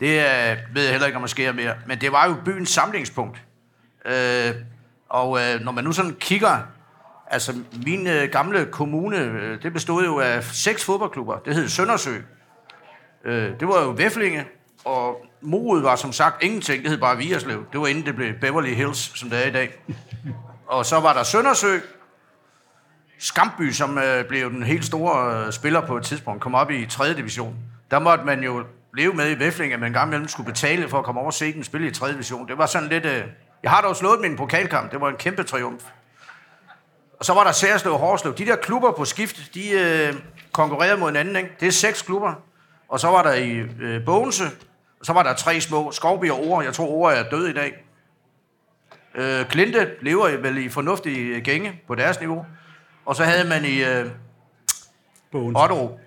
Det 0.00 0.08
øh, 0.08 0.56
ved 0.74 0.82
jeg 0.82 0.90
heller 0.90 1.06
ikke, 1.06 1.16
om 1.16 1.22
der 1.22 1.28
sker 1.28 1.52
mere, 1.52 1.74
men 1.86 2.00
det 2.00 2.12
var 2.12 2.26
jo 2.28 2.36
byens 2.44 2.70
samlingspunkt. 2.70 3.42
Øh, 4.04 4.54
og 5.08 5.38
øh, 5.40 5.60
når 5.60 5.72
man 5.72 5.84
nu 5.84 5.92
sådan 5.92 6.16
kigger, 6.20 6.58
altså 7.26 7.54
min 7.86 8.06
øh, 8.06 8.28
gamle 8.30 8.66
kommune, 8.66 9.18
øh, 9.18 9.62
det 9.62 9.72
bestod 9.72 10.04
jo 10.04 10.18
af 10.20 10.44
seks 10.44 10.84
fodboldklubber. 10.84 11.38
Det 11.38 11.54
hed 11.54 11.68
Søndersø. 11.68 12.14
Øh, 13.24 13.60
det 13.60 13.68
var 13.68 13.82
jo 13.82 13.90
Væflinge, 13.90 14.44
og 14.84 15.26
Morud 15.40 15.82
var 15.82 15.96
som 15.96 16.12
sagt 16.12 16.42
ingenting. 16.42 16.82
Det 16.82 16.90
hed 16.90 16.98
bare 16.98 17.16
Vierslev. 17.16 17.64
Det 17.72 17.80
var 17.80 17.86
inden 17.86 18.06
det 18.06 18.16
blev 18.16 18.34
Beverly 18.40 18.74
Hills, 18.74 19.18
som 19.18 19.30
det 19.30 19.44
er 19.44 19.48
i 19.48 19.52
dag. 19.52 19.82
Og 20.66 20.86
så 20.86 21.00
var 21.00 21.12
der 21.12 21.22
Søndersø, 21.22 21.78
Skamby, 23.18 23.70
som 23.70 23.98
øh, 23.98 24.24
blev 24.24 24.50
den 24.50 24.62
helt 24.62 24.84
store 24.84 25.46
øh, 25.46 25.52
spiller 25.52 25.86
på 25.86 25.96
et 25.96 26.04
tidspunkt, 26.04 26.42
kom 26.42 26.54
op 26.54 26.70
i 26.70 26.86
3. 26.86 27.14
division. 27.14 27.56
Der 27.90 27.98
måtte 27.98 28.24
man 28.24 28.42
jo 28.42 28.64
leve 28.98 29.14
med 29.14 29.36
i 29.36 29.38
Væfling, 29.38 29.72
at 29.72 29.80
man 29.80 29.86
engang 29.86 30.08
imellem 30.08 30.28
skulle 30.28 30.46
betale 30.46 30.88
for 30.88 30.98
at 30.98 31.04
komme 31.04 31.20
over 31.20 31.26
og 31.26 31.34
se 31.34 31.52
den 31.52 31.64
spille 31.64 31.86
i 31.86 31.90
3. 31.90 32.12
division. 32.12 32.48
Det 32.48 32.58
var 32.58 32.66
sådan 32.66 32.88
lidt... 32.88 33.04
Øh, 33.04 33.24
jeg 33.62 33.70
har 33.70 33.80
dog 33.80 33.96
slået 33.96 34.20
min 34.20 34.36
pokalkamp. 34.36 34.92
Det 34.92 35.00
var 35.00 35.08
en 35.08 35.16
kæmpe 35.16 35.42
triumf. 35.42 35.84
Og 37.18 37.24
så 37.24 37.34
var 37.34 37.44
der 37.44 37.52
Særslev 37.52 37.92
og 37.92 37.98
Horslev. 37.98 38.34
De 38.34 38.46
der 38.46 38.56
klubber 38.56 38.92
på 38.92 39.04
skift, 39.04 39.54
de 39.54 39.70
øh, 39.70 40.14
konkurrerede 40.52 40.96
mod 40.96 41.08
hinanden. 41.08 41.36
Ikke? 41.36 41.50
Det 41.60 41.68
er 41.68 41.72
seks 41.72 42.02
klubber. 42.02 42.34
Og 42.88 43.00
så 43.00 43.08
var 43.08 43.22
der 43.22 43.32
i 43.32 43.50
øh, 43.80 44.04
Bogense, 44.04 44.44
og 45.00 45.06
så 45.06 45.12
var 45.12 45.22
der 45.22 45.34
tre 45.34 45.60
små. 45.60 45.92
Skovby 45.92 46.30
og 46.30 46.46
Ore. 46.46 46.64
Jeg 46.64 46.74
tror, 46.74 46.86
Ore 46.86 47.14
er 47.14 47.30
død 47.30 47.48
i 47.48 47.52
dag. 47.52 47.84
Øh, 49.14 49.46
Klinte 49.46 49.90
lever 50.00 50.36
vel 50.36 50.58
i 50.58 50.68
fornuftige 50.68 51.40
gænge 51.40 51.80
på 51.86 51.94
deres 51.94 52.20
niveau. 52.20 52.46
Og 53.06 53.16
så 53.16 53.24
havde 53.24 53.48
man 53.48 53.64
i 53.64 53.84
øh, 53.84 54.06
Otto. 55.32 56.00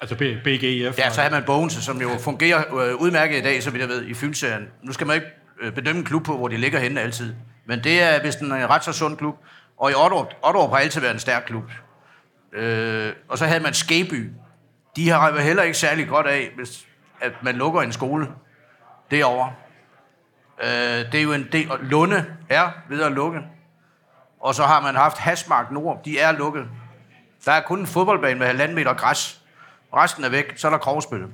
Altså 0.00 0.16
BGF. 0.44 0.98
Ja, 0.98 1.10
så 1.10 1.20
havde 1.20 1.34
man 1.34 1.44
Bogense, 1.44 1.82
som 1.82 2.00
jo 2.00 2.10
fungerer 2.20 2.74
øh, 2.74 2.94
udmærket 2.94 3.38
i 3.38 3.42
dag, 3.42 3.62
så 3.62 3.70
vidt 3.70 3.80
jeg 3.80 3.88
ved, 3.88 4.06
i 4.06 4.14
Fynsserien. 4.14 4.68
Nu 4.82 4.92
skal 4.92 5.06
man 5.06 5.16
ikke 5.16 5.26
øh, 5.60 5.72
bedømme 5.72 5.98
en 5.98 6.04
klub 6.04 6.24
på, 6.24 6.36
hvor 6.36 6.48
de 6.48 6.56
ligger 6.56 6.78
henne 6.78 7.00
altid. 7.00 7.34
Men 7.66 7.84
det 7.84 8.02
er 8.02 8.22
vist 8.22 8.40
en 8.40 8.52
ret 8.52 8.84
så 8.84 8.92
sund 8.92 9.16
klub. 9.16 9.36
Og 9.78 9.90
i 9.90 9.94
Otterup, 9.94 10.34
Otterup 10.42 10.70
har 10.70 10.76
altid 10.76 11.00
været 11.00 11.12
en 11.12 11.18
stærk 11.18 11.42
klub. 11.46 11.64
Øh, 12.52 13.12
og 13.28 13.38
så 13.38 13.46
havde 13.46 13.60
man 13.60 13.74
Skeby. 13.74 14.30
De 14.96 15.08
har 15.08 15.40
heller 15.40 15.62
ikke 15.62 15.78
særlig 15.78 16.08
godt 16.08 16.26
af, 16.26 16.52
hvis 16.56 16.86
at 17.20 17.32
man 17.42 17.56
lukker 17.56 17.82
en 17.82 17.92
skole 17.92 18.28
derovre. 19.10 19.52
Øh, 20.62 21.12
det 21.12 21.14
er 21.14 21.22
jo 21.22 21.32
en 21.32 21.48
del... 21.52 21.70
Lunde 21.80 22.26
er 22.48 22.70
ved 22.88 23.02
at 23.02 23.12
lukke. 23.12 23.40
Og 24.40 24.54
så 24.54 24.62
har 24.62 24.80
man 24.80 24.94
haft 24.94 25.18
Hasmark 25.18 25.70
Nord. 25.70 26.00
De 26.04 26.18
er 26.18 26.32
lukket. 26.32 26.64
Der 27.44 27.52
er 27.52 27.60
kun 27.60 27.78
en 27.78 27.86
fodboldbane 27.86 28.38
med 28.38 28.46
halvanden 28.46 28.74
meter 28.74 28.94
græs. 28.94 29.40
Resten 29.96 30.24
er 30.24 30.28
væk. 30.28 30.52
Så 30.56 30.66
er 30.68 30.70
der 30.70 30.78
Krovspil. 30.78 31.26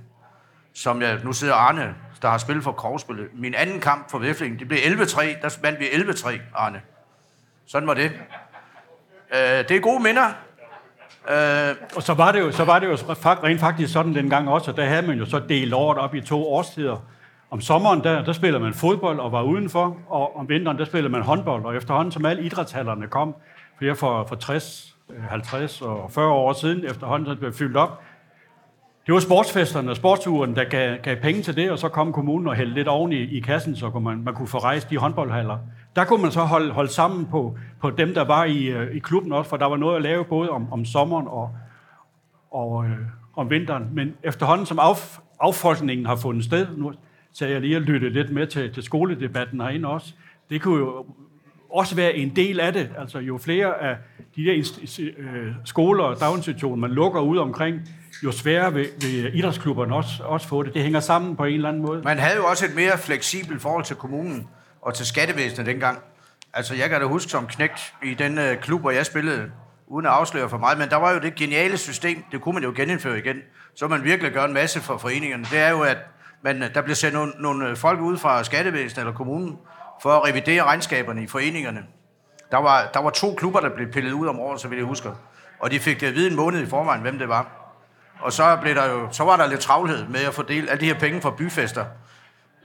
Som 0.75 1.03
jeg... 1.03 1.21
Nu 1.25 1.33
sidder 1.33 1.55
Arne 1.55 1.95
der 2.25 2.31
har 2.31 2.39
spillet 2.39 2.65
for 2.65 2.73
Korsbølle. 2.73 3.29
Min 3.35 3.55
anden 3.55 3.81
kamp 3.81 4.11
for 4.11 4.19
Væflingen, 4.19 4.59
det 4.59 4.69
blev 4.69 4.79
11-3. 4.79 5.43
Der 5.43 5.59
vandt 5.63 5.81
vi 5.81 5.85
11-3, 5.85 6.41
Arne. 6.55 6.81
Sådan 7.67 7.89
var 7.89 7.95
det. 7.95 8.13
Øh, 9.35 9.69
det 9.69 9.71
er 9.71 9.81
gode 9.81 10.03
minder. 10.03 10.27
Øh, 11.31 11.77
og 11.97 12.03
så 12.03 12.15
var, 12.15 12.33
det 12.33 12.41
jo, 12.41 12.53
så 12.53 12.65
var 12.65 12.79
det 12.79 12.87
jo 12.87 12.97
rent 13.19 13.61
faktisk 13.61 13.93
sådan 13.93 14.15
dengang 14.15 14.49
også, 14.49 14.71
at 14.71 14.77
der 14.77 14.85
havde 14.85 15.07
man 15.07 15.19
jo 15.19 15.25
så 15.25 15.39
delt 15.49 15.75
året 15.75 15.99
op 15.99 16.15
i 16.15 16.21
to 16.21 16.53
årstider. 16.53 16.97
Om 17.51 17.61
sommeren, 17.61 18.05
der, 18.05 18.25
der 18.25 18.33
spiller 18.33 18.61
man 18.61 18.75
fodbold 18.75 19.19
og 19.19 19.33
var 19.33 19.43
udenfor, 19.43 19.97
og 20.09 20.37
om 20.37 20.49
vinteren, 20.49 20.79
der 20.79 20.85
spiller 20.85 21.11
man 21.11 21.23
håndbold. 21.23 21.65
Og 21.65 21.77
efterhånden, 21.77 22.13
som 22.13 22.27
alle 22.27 22.43
idrætshallerne 22.43 23.09
kom, 23.09 23.35
flere 23.79 23.97
for, 23.97 24.27
for 24.27 24.37
60, 24.37 24.97
50 25.29 25.83
og 25.83 26.11
40 26.13 26.29
år 26.29 26.53
siden, 26.53 26.85
efterhånden, 26.85 27.27
så 27.27 27.37
blev 27.37 27.53
fyldt 27.53 27.77
op, 27.77 28.03
det 29.07 29.15
var 29.15 29.21
sportsfesterne 29.21 29.91
og 29.91 29.97
sportsuren, 29.97 30.57
der 30.57 30.65
gav, 30.65 30.99
gav 31.03 31.17
penge 31.17 31.43
til 31.43 31.57
det, 31.57 31.71
og 31.71 31.79
så 31.79 31.89
kom 31.89 32.13
kommunen 32.13 32.49
og 32.49 32.55
hældte 32.55 32.75
lidt 32.75 32.89
oven 32.89 33.13
i, 33.13 33.17
i 33.17 33.41
kassen, 33.41 33.77
så 33.77 33.91
kunne 33.91 34.05
man, 34.05 34.25
man 34.25 34.35
kunne 34.35 34.49
få 34.49 34.59
rejst 34.59 34.91
de 34.91 34.99
håndboldhaller. 34.99 35.59
Der 35.97 36.05
kunne 36.05 36.23
man 36.23 36.31
så 36.31 36.41
holde, 36.41 36.73
holde 36.73 36.91
sammen 36.91 37.27
på, 37.27 37.59
på 37.81 37.91
dem, 37.91 38.15
der 38.15 38.25
var 38.25 38.45
i, 38.45 38.65
øh, 38.65 38.97
i 38.97 38.99
klubben 38.99 39.33
også, 39.33 39.49
for 39.49 39.57
der 39.57 39.67
var 39.67 39.77
noget 39.77 39.97
at 39.97 40.03
lave 40.03 40.25
både 40.25 40.51
om, 40.51 40.73
om 40.73 40.85
sommeren 40.85 41.27
og, 41.29 41.51
og 42.51 42.85
øh, 42.85 42.97
om 43.37 43.51
vinteren. 43.51 43.89
Men 43.93 44.15
efterhånden 44.23 44.67
som 44.67 44.79
af, 44.79 45.21
affolkningen 45.41 46.07
har 46.07 46.17
fundet 46.17 46.45
sted, 46.45 46.67
nu 46.77 46.93
sagde 47.33 47.53
jeg 47.53 47.61
lige 47.61 47.77
at 47.77 47.83
lytte 47.83 48.09
lidt 48.09 48.31
med 48.31 48.47
til, 48.47 48.75
til 48.75 48.83
skoledebatten 48.83 49.61
herinde 49.61 49.89
også, 49.89 50.15
det 50.51 50.63
kunne 50.63 50.79
jo 50.79 51.07
også 51.71 51.97
være 51.97 52.17
en 52.17 52.37
del 52.37 52.61
af 52.61 52.73
det. 52.73 52.91
Altså 52.99 53.19
jo 53.19 53.39
flere 53.39 53.83
af 53.83 53.97
de 54.37 54.45
der 54.45 55.13
øh, 55.19 55.53
skoler 55.65 56.05
og 56.05 56.21
daginstitutioner, 56.21 56.77
man 56.77 56.91
lukker 56.91 57.21
ud 57.21 57.39
omkring, 57.39 57.81
jo 58.25 58.33
sværere 58.33 58.73
vil, 58.73 58.89
vil 59.01 59.39
idrætsklubberne 59.39 59.95
også, 59.95 60.23
også 60.23 60.49
få 60.49 60.63
det. 60.63 60.75
Det 60.75 60.83
hænger 60.83 61.01
sammen 61.01 61.37
på 61.37 61.45
en 61.45 61.55
eller 61.55 61.69
anden 61.69 61.83
måde. 61.83 62.03
Man 62.03 62.19
havde 62.19 62.37
jo 62.37 62.47
også 62.47 62.67
et 62.67 62.75
mere 62.75 62.99
fleksibelt 62.99 63.63
forhold 63.63 63.85
til 63.85 63.97
kommunen 63.97 64.49
og 64.83 64.95
til 64.95 65.07
skattevæsenet 65.07 65.67
dengang. 65.67 65.99
Altså, 66.55 66.75
jeg 66.75 66.91
kan 66.91 67.01
da 67.01 67.07
huske 67.07 67.31
som 67.31 67.47
knægt 67.47 67.95
i 68.03 68.15
den 68.15 68.39
øh, 68.39 68.57
klub, 68.59 68.81
hvor 68.81 68.91
jeg 68.91 69.07
spillede, 69.07 69.51
uden 69.87 70.07
at 70.07 70.13
afsløre 70.13 70.49
for 70.49 70.59
meget, 70.59 70.79
men 70.79 70.89
der 70.89 70.97
var 70.97 71.13
jo 71.13 71.19
det 71.19 71.35
geniale 71.35 71.79
system, 71.79 72.25
det 72.33 72.41
kunne 72.41 72.55
man 72.55 72.63
jo 72.63 72.73
genindføre 72.77 73.19
igen, 73.19 73.37
så 73.75 73.89
man 73.89 74.05
virkelig 74.05 74.33
gør 74.33 74.45
en 74.45 74.53
masse 74.53 74.81
for 74.81 74.99
foreningerne. 74.99 75.45
Det 75.51 75.59
er 75.59 75.71
jo, 75.71 75.81
at 75.81 75.97
man, 76.43 76.63
øh, 76.63 76.75
der 76.75 76.83
bliver 76.83 76.97
sendt 76.97 77.15
nogle, 77.15 77.33
nogle 77.39 77.69
øh, 77.69 77.77
folk 77.77 78.01
ud 78.01 78.17
fra 78.17 78.45
skattevæsenet 78.45 78.99
eller 78.99 79.13
kommunen, 79.13 79.59
for 80.03 80.11
at 80.11 80.29
revidere 80.29 80.63
regnskaberne 80.63 81.23
i 81.23 81.27
foreningerne. 81.27 81.85
Der 82.51 82.59
var, 82.59 82.91
der 82.95 83.01
var 83.01 83.11
to 83.11 83.35
klubber, 83.35 83.61
der 83.61 83.69
blev 83.75 83.93
pillet 83.93 84.13
ud 84.13 84.27
om 84.27 84.41
året, 84.41 84.61
så 84.61 84.69
vidt 84.69 84.79
jeg 84.79 84.87
husker. 84.87 85.13
Og 85.59 85.71
de 85.71 85.81
fik 85.81 85.97
øh, 85.97 86.01
det 86.01 86.07
at 86.07 86.15
vide 86.15 86.31
en 86.31 86.37
måned 86.37 86.63
i 86.63 86.67
forvejen, 86.67 87.03
hvem 87.03 87.19
det 87.19 87.29
var. 87.29 87.64
Og 88.25 88.33
så, 88.33 88.59
blev 88.61 88.75
der 88.75 88.91
jo, 88.91 89.09
så 89.11 89.25
var 89.25 89.37
der 89.37 89.47
lidt 89.47 89.61
travlhed 89.61 90.05
med 90.09 90.21
at 90.21 90.35
fordele 90.35 90.71
alle 90.71 90.81
de 90.81 90.87
her 90.87 91.01
penge 91.01 91.21
fra 91.21 91.31
byfester. 91.31 91.85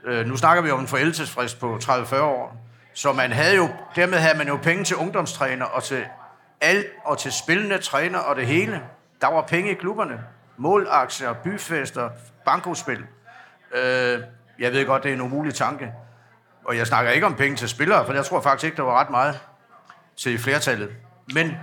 Øh, 0.04 0.26
nu 0.26 0.36
snakker 0.36 0.62
vi 0.62 0.70
om 0.70 0.80
en 0.80 0.86
forældelsesfrist 0.86 1.60
på 1.60 1.78
30-40 1.82 2.20
år. 2.20 2.56
Så 2.94 3.12
man 3.12 3.32
havde 3.32 3.56
jo, 3.56 3.68
dermed 3.96 4.18
havde 4.18 4.38
man 4.38 4.48
jo 4.48 4.56
penge 4.56 4.84
til 4.84 4.96
ungdomstræner 4.96 5.64
og 5.64 5.82
til 5.82 6.04
alt, 6.60 6.86
og 7.04 7.18
til 7.18 7.32
spillende 7.32 7.78
træner 7.78 8.18
og 8.18 8.36
det 8.36 8.46
hele. 8.46 8.82
Der 9.20 9.26
var 9.26 9.42
penge 9.42 9.70
i 9.70 9.74
klubberne. 9.74 10.20
Målaktier, 10.56 11.32
byfester, 11.32 12.10
bankospil. 12.44 13.04
Øh, 13.74 14.20
jeg 14.58 14.72
ved 14.72 14.86
godt, 14.86 15.02
det 15.02 15.08
er 15.08 15.14
en 15.14 15.20
umulig 15.20 15.54
tanke. 15.54 15.92
Og 16.64 16.76
jeg 16.76 16.86
snakker 16.86 17.10
ikke 17.10 17.26
om 17.26 17.34
penge 17.34 17.56
til 17.56 17.68
spillere, 17.68 18.06
for 18.06 18.12
jeg 18.12 18.24
tror 18.24 18.40
faktisk 18.40 18.64
ikke, 18.64 18.76
der 18.76 18.82
var 18.82 19.00
ret 19.00 19.10
meget 19.10 19.40
til 20.16 20.38
flertallet. 20.38 20.90
Men 21.34 21.56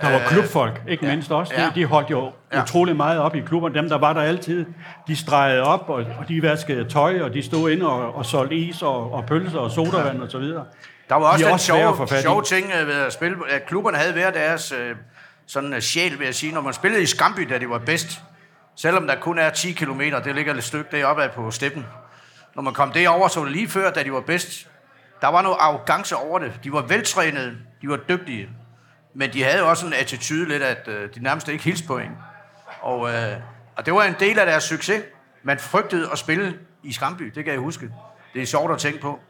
der 0.00 0.10
var 0.10 0.28
klubfolk, 0.28 0.82
ikke 0.88 1.06
ja. 1.06 1.10
mindst 1.10 1.30
også. 1.30 1.52
De, 1.56 1.62
ja. 1.62 1.70
de 1.74 1.84
holdt 1.84 2.10
jo 2.10 2.32
ja. 2.52 2.62
utrolig 2.62 2.96
meget 2.96 3.18
op 3.20 3.34
i 3.34 3.40
klubben. 3.40 3.74
Dem, 3.74 3.88
der 3.88 3.98
var 3.98 4.12
der 4.12 4.20
altid, 4.20 4.66
de 5.08 5.16
stregede 5.16 5.62
op, 5.62 5.88
og, 5.88 6.04
og 6.18 6.28
de 6.28 6.42
vaskede 6.42 6.88
tøj, 6.88 7.20
og 7.20 7.34
de 7.34 7.42
stod 7.42 7.70
inde 7.70 7.90
og, 7.90 8.14
og 8.14 8.26
solgte 8.26 8.56
is 8.56 8.82
og, 8.82 9.12
og 9.12 9.26
pølser 9.26 9.58
og 9.58 9.70
sodavand 9.70 10.22
og 10.22 10.30
så 10.30 10.38
videre. 10.38 10.64
Der 11.08 11.14
var 11.14 11.32
også 11.32 11.44
de 11.44 11.50
den 11.50 11.58
sjove, 11.58 12.08
sjove 12.22 12.42
ting 12.42 12.66
øh, 12.80 12.86
ved 12.86 12.94
at 12.94 13.12
spille, 13.12 13.36
at 13.50 13.66
klubberne 13.66 13.96
havde 13.96 14.12
hver 14.12 14.30
deres 14.30 14.72
øh, 14.72 14.96
sådan 15.46 15.72
uh, 15.72 15.78
sjæl, 15.78 16.18
vil 16.18 16.24
jeg 16.24 16.34
sige. 16.34 16.52
Når 16.52 16.60
man 16.60 16.72
spillede 16.72 17.02
i 17.02 17.06
Skamby, 17.06 17.40
da 17.50 17.58
det 17.58 17.70
var 17.70 17.78
bedst, 17.78 18.22
selvom 18.76 19.06
der 19.06 19.14
kun 19.20 19.38
er 19.38 19.50
10 19.50 19.72
km, 19.72 20.00
det 20.00 20.34
ligger 20.34 20.54
et 20.54 20.64
stykke 20.64 20.96
deroppe 20.96 21.22
af 21.22 21.30
på 21.30 21.50
steppen, 21.50 21.86
når 22.54 22.62
man 22.62 22.74
kom 22.74 22.92
derover, 22.92 23.28
så 23.28 23.40
var 23.40 23.46
det 23.46 23.56
lige 23.56 23.68
før, 23.68 23.90
da 23.90 24.02
de 24.02 24.12
var 24.12 24.20
bedst. 24.20 24.68
Der 25.20 25.28
var 25.28 25.42
noget 25.42 25.56
arrogance 25.60 26.16
over 26.16 26.38
det. 26.38 26.52
De 26.64 26.72
var 26.72 26.82
veltrænede, 26.82 27.56
de 27.82 27.88
var 27.88 27.96
dygtige. 27.96 28.48
Men 29.18 29.32
de 29.32 29.42
havde 29.42 29.58
jo 29.58 29.68
også 29.68 29.86
en 29.86 29.92
attitude 29.92 30.48
lidt, 30.48 30.62
at 30.62 30.88
øh, 30.88 31.14
de 31.14 31.22
nærmest 31.22 31.48
ikke 31.48 31.64
hilste 31.64 31.86
på 31.86 31.98
en. 31.98 32.10
Og, 32.80 33.14
øh, 33.14 33.36
og 33.76 33.86
det 33.86 33.94
var 33.94 34.02
en 34.02 34.14
del 34.20 34.38
af 34.38 34.46
deres 34.46 34.64
succes. 34.64 35.02
Man 35.42 35.58
frygtede 35.58 36.08
at 36.12 36.18
spille 36.18 36.58
i 36.82 36.92
Skamby, 36.92 37.24
det 37.24 37.44
kan 37.44 37.52
jeg 37.52 37.60
huske. 37.60 37.90
Det 38.34 38.42
er 38.42 38.46
sjovt 38.46 38.72
at 38.72 38.78
tænke 38.78 39.00
på. 39.00 39.20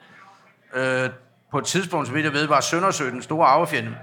Øh, 0.74 1.10
på 1.50 1.58
et 1.58 1.64
tidspunkt, 1.64 2.06
så 2.08 2.12
vidt 2.12 2.24
jeg 2.24 2.32
ved, 2.32 2.46
var 2.46 2.60
Søndersø 2.60 3.10
den 3.10 3.22
store 3.22 3.46
arvefjende. 3.46 3.96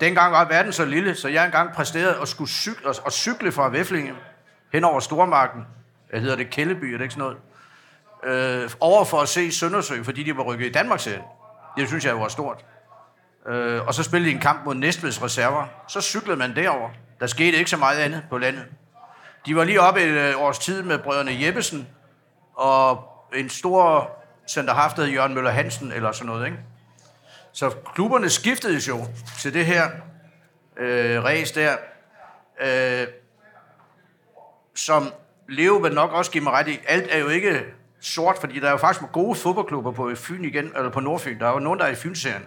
Dengang 0.00 0.32
var 0.32 0.48
verden 0.48 0.72
så 0.72 0.84
lille, 0.84 1.14
så 1.14 1.28
jeg 1.28 1.44
engang 1.44 1.72
præsterede 1.72 2.20
at 2.22 2.28
skulle 2.28 2.50
cykle, 2.50 2.88
at 3.06 3.12
cykle 3.12 3.52
fra 3.52 3.68
Væflinge 3.68 4.14
hen 4.72 4.84
over 4.84 5.00
Stormarken. 5.00 5.66
Jeg 6.12 6.20
hedder 6.20 6.36
det 6.36 6.50
Kælleby, 6.50 6.84
er 6.84 6.96
det 6.98 7.04
ikke 7.04 7.14
sådan 7.14 7.36
noget? 8.22 8.62
Øh, 8.64 8.70
over 8.80 9.04
for 9.04 9.20
at 9.20 9.28
se 9.28 9.52
Søndersø, 9.52 10.02
fordi 10.02 10.22
de 10.22 10.36
var 10.36 10.42
rykket 10.42 10.66
i 10.66 10.72
Danmarksserien. 10.72 11.22
Det 11.76 11.88
synes 11.88 12.04
jeg 12.04 12.20
var 12.20 12.28
stort. 12.28 12.64
Øh, 13.48 13.86
og 13.86 13.94
så 13.94 14.02
spillede 14.02 14.30
de 14.30 14.34
en 14.34 14.40
kamp 14.40 14.64
mod 14.64 14.74
Næstveds 14.74 15.22
reserver. 15.22 15.66
Så 15.88 16.00
cyklede 16.00 16.36
man 16.36 16.56
derover. 16.56 16.90
Der 17.20 17.26
skete 17.26 17.56
ikke 17.56 17.70
så 17.70 17.76
meget 17.76 17.98
andet 17.98 18.22
på 18.30 18.38
landet. 18.38 18.64
De 19.46 19.56
var 19.56 19.64
lige 19.64 19.80
oppe 19.80 20.00
et 20.00 20.08
øh, 20.08 20.40
års 20.40 20.58
tid 20.58 20.82
med 20.82 20.98
brødrene 20.98 21.44
Jeppesen, 21.44 21.88
og 22.54 23.04
en 23.34 23.48
stor 23.48 24.10
centerhaft, 24.48 24.96
der 24.96 25.04
hed 25.04 25.12
Jørgen 25.12 25.34
Møller 25.34 25.50
Hansen, 25.50 25.92
eller 25.92 26.12
sådan 26.12 26.26
noget, 26.26 26.46
ikke? 26.46 26.58
Så 27.52 27.70
klubberne 27.94 28.30
skiftede 28.30 28.80
jo 28.88 29.06
til 29.38 29.54
det 29.54 29.66
her 29.66 29.90
øh, 30.76 31.24
race 31.24 31.54
der, 31.54 31.76
øh, 32.60 33.06
som 34.74 35.12
Leo 35.48 35.74
vil 35.74 35.94
nok 35.94 36.12
også 36.12 36.30
give 36.30 36.44
mig 36.44 36.52
ret 36.52 36.68
i. 36.68 36.80
Alt 36.88 37.06
er 37.10 37.18
jo 37.18 37.28
ikke 37.28 37.64
sort, 38.00 38.38
fordi 38.38 38.60
der 38.60 38.66
er 38.66 38.70
jo 38.70 38.76
faktisk 38.76 39.12
gode 39.12 39.34
fodboldklubber 39.34 39.92
på 39.92 40.10
Fyn 40.14 40.44
igen, 40.44 40.72
eller 40.76 40.90
på 40.90 41.00
Nordfyn. 41.00 41.40
Der 41.40 41.46
er 41.46 41.52
jo 41.52 41.58
nogen, 41.58 41.78
der 41.80 41.86
er 41.86 41.90
i 41.90 41.94
Fynserien. 41.94 42.42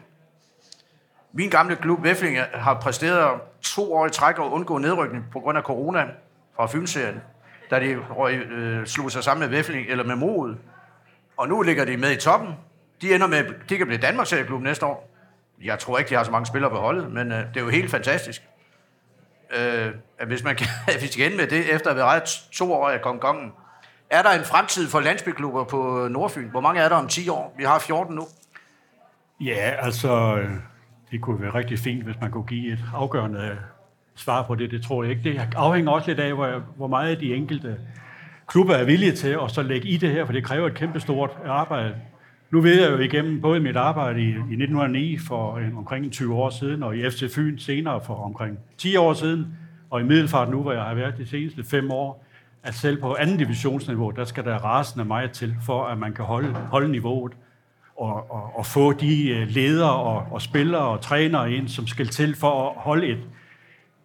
Min 1.38 1.50
gamle 1.50 1.76
klub, 1.76 2.04
Væflinge, 2.04 2.45
har 2.54 2.80
præsteret 2.80 3.41
to 3.62 3.93
år 3.93 4.06
i 4.06 4.10
træk 4.10 4.39
og 4.39 4.52
undgå 4.52 4.78
nedrykning 4.78 5.26
på 5.32 5.39
grund 5.39 5.58
af 5.58 5.63
corona 5.63 6.06
fra 6.56 6.67
Fynserien, 6.67 7.21
da 7.71 7.80
de 7.80 7.86
øh, 7.86 8.86
slog 8.86 9.12
sig 9.12 9.23
sammen 9.23 9.50
med 9.50 9.58
Væfling, 9.58 9.88
eller 9.89 10.04
med 10.04 10.15
Mod. 10.15 10.56
Og 11.38 11.47
nu 11.47 11.62
ligger 11.62 11.86
de 11.86 11.97
med 11.97 12.12
i 12.12 12.15
toppen. 12.15 12.56
De 13.02 13.15
ender 13.15 13.28
med, 13.28 13.43
de 13.69 13.78
kan 13.78 13.88
blive 13.88 14.02
Danmarks 14.02 14.34
klub 14.45 14.62
næste 14.62 14.86
år. 14.86 15.10
Jeg 15.63 15.80
tror 15.80 15.97
ikke, 15.97 16.10
de 16.10 16.15
har 16.15 16.23
så 16.23 16.32
mange 16.32 16.45
spillere 16.45 16.71
på 16.71 16.78
holdet, 16.78 17.12
men 17.12 17.32
øh, 17.32 17.38
det 17.38 17.58
er 17.58 17.62
jo 17.62 17.69
helt 17.69 17.91
fantastisk. 17.91 18.41
Øh, 19.58 19.91
at 20.19 20.28
hvis 20.28 20.43
man 20.43 20.56
kan, 20.56 20.67
hvis 21.00 21.12
de 21.12 21.21
kan 21.21 21.38
med 21.38 21.47
det, 21.47 21.73
efter 21.73 21.89
at 21.89 21.95
have 21.95 22.06
været 22.06 22.23
to 22.52 22.73
år 22.73 22.89
af 22.89 23.02
kongongen, 23.02 23.54
er 24.10 24.21
der 24.21 24.30
en 24.30 24.45
fremtid 24.45 24.89
for 24.89 25.00
landsbyklubber 25.00 25.63
på 25.63 26.08
Nordfyn? 26.12 26.50
Hvor 26.50 26.62
mange 26.62 26.82
er 26.82 26.89
der 26.89 26.95
om 26.95 27.08
10 27.08 27.30
år? 27.30 27.56
Vi 27.58 27.63
har 27.63 27.80
14 27.80 28.15
nu. 28.15 28.28
Ja, 29.39 29.73
altså, 29.80 30.38
øh, 30.38 30.52
det 31.12 31.22
kunne 31.22 31.41
være 31.41 31.54
rigtig 31.54 31.80
fint, 31.80 32.04
hvis 32.04 32.15
man 32.22 32.32
kunne 32.32 32.43
give 32.43 32.74
et 32.74 32.86
afgørende 32.93 33.39
øh, 33.39 33.58
svar 34.15 34.43
på 34.43 34.56
det. 34.56 34.72
Det 34.72 34.82
tror 34.82 35.04
jeg 35.04 35.12
ikke. 35.12 35.24
Det 35.24 35.50
afhænger 35.56 35.91
også 35.91 36.08
lidt 36.08 36.20
af, 36.20 36.34
hvor, 36.34 36.63
hvor 36.76 36.88
meget 36.88 37.20
de 37.20 37.36
enkelte 37.36 37.78
klubber 38.48 38.74
er 38.74 38.86
villige 38.86 39.12
til 39.12 39.38
at 39.43 39.52
så 39.52 39.62
lægge 39.62 39.88
i 39.88 39.98
det 39.98 40.12
her, 40.12 40.26
for 40.26 40.34
det 40.34 40.43
kræver 40.43 40.67
et 40.67 40.74
kæmpestort 40.74 41.38
arbejde. 41.46 41.96
Nu 42.52 42.62
ved 42.62 42.82
jeg 42.82 42.91
jo 42.91 42.98
igennem 42.98 43.41
både 43.41 43.60
mit 43.60 43.76
arbejde 43.76 44.22
i, 44.22 44.28
i 44.28 44.30
1909 44.30 45.17
for 45.17 45.58
en, 45.58 45.78
omkring 45.78 46.12
20 46.12 46.36
år 46.36 46.50
siden, 46.50 46.84
og 46.84 46.98
i 46.98 47.10
FC 47.10 47.36
Fyn 47.36 47.58
senere 47.58 48.02
for 48.06 48.15
omkring 48.15 48.60
10 48.78 48.96
år 48.96 49.13
siden, 49.13 49.58
og 49.89 50.02
i 50.02 50.04
Middelfart 50.04 50.50
nu, 50.50 50.62
hvor 50.62 50.72
jeg 50.72 50.84
har 50.84 50.93
været 50.93 51.17
de 51.17 51.28
seneste 51.28 51.63
fem 51.63 51.91
år, 51.91 52.26
at 52.63 52.74
selv 52.74 53.02
på 53.02 53.15
anden 53.20 53.38
divisionsniveau, 53.38 54.10
der 54.10 54.26
skal 54.26 54.46
der 54.46 54.56
rasende 54.56 55.06
meget 55.06 55.32
til, 55.32 55.56
for 55.65 55.86
at 55.86 55.98
man 55.98 56.13
kan 56.13 56.26
holde, 56.26 56.54
holde 56.54 56.91
niveauet 56.91 57.34
og, 57.97 58.31
og, 58.31 58.51
og 58.55 58.65
få 58.65 58.93
de 58.93 59.29
øh, 59.29 59.47
ledere 59.47 59.93
og, 59.93 60.27
og 60.31 60.41
spillere 60.41 60.81
og 60.81 61.01
trænere 61.01 61.51
ind, 61.51 61.67
som 61.67 61.88
skal 61.88 62.07
til 62.07 62.36
for 62.36 62.69
at 62.69 62.73
holde 62.75 63.07
et, 63.07 63.19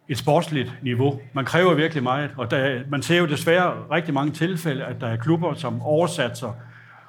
et 0.09 0.18
sportsligt 0.18 0.78
niveau. 0.83 1.20
Man 1.33 1.44
kræver 1.44 1.74
virkelig 1.74 2.02
meget, 2.02 2.31
og 2.37 2.50
der, 2.50 2.81
man 2.88 3.02
ser 3.02 3.18
jo 3.18 3.26
desværre 3.26 3.74
rigtig 3.90 4.14
mange 4.14 4.33
tilfælde, 4.33 4.85
at 4.85 5.00
der 5.00 5.07
er 5.07 5.16
klubber, 5.16 5.55
som 5.55 5.83
oversatser 5.83 6.52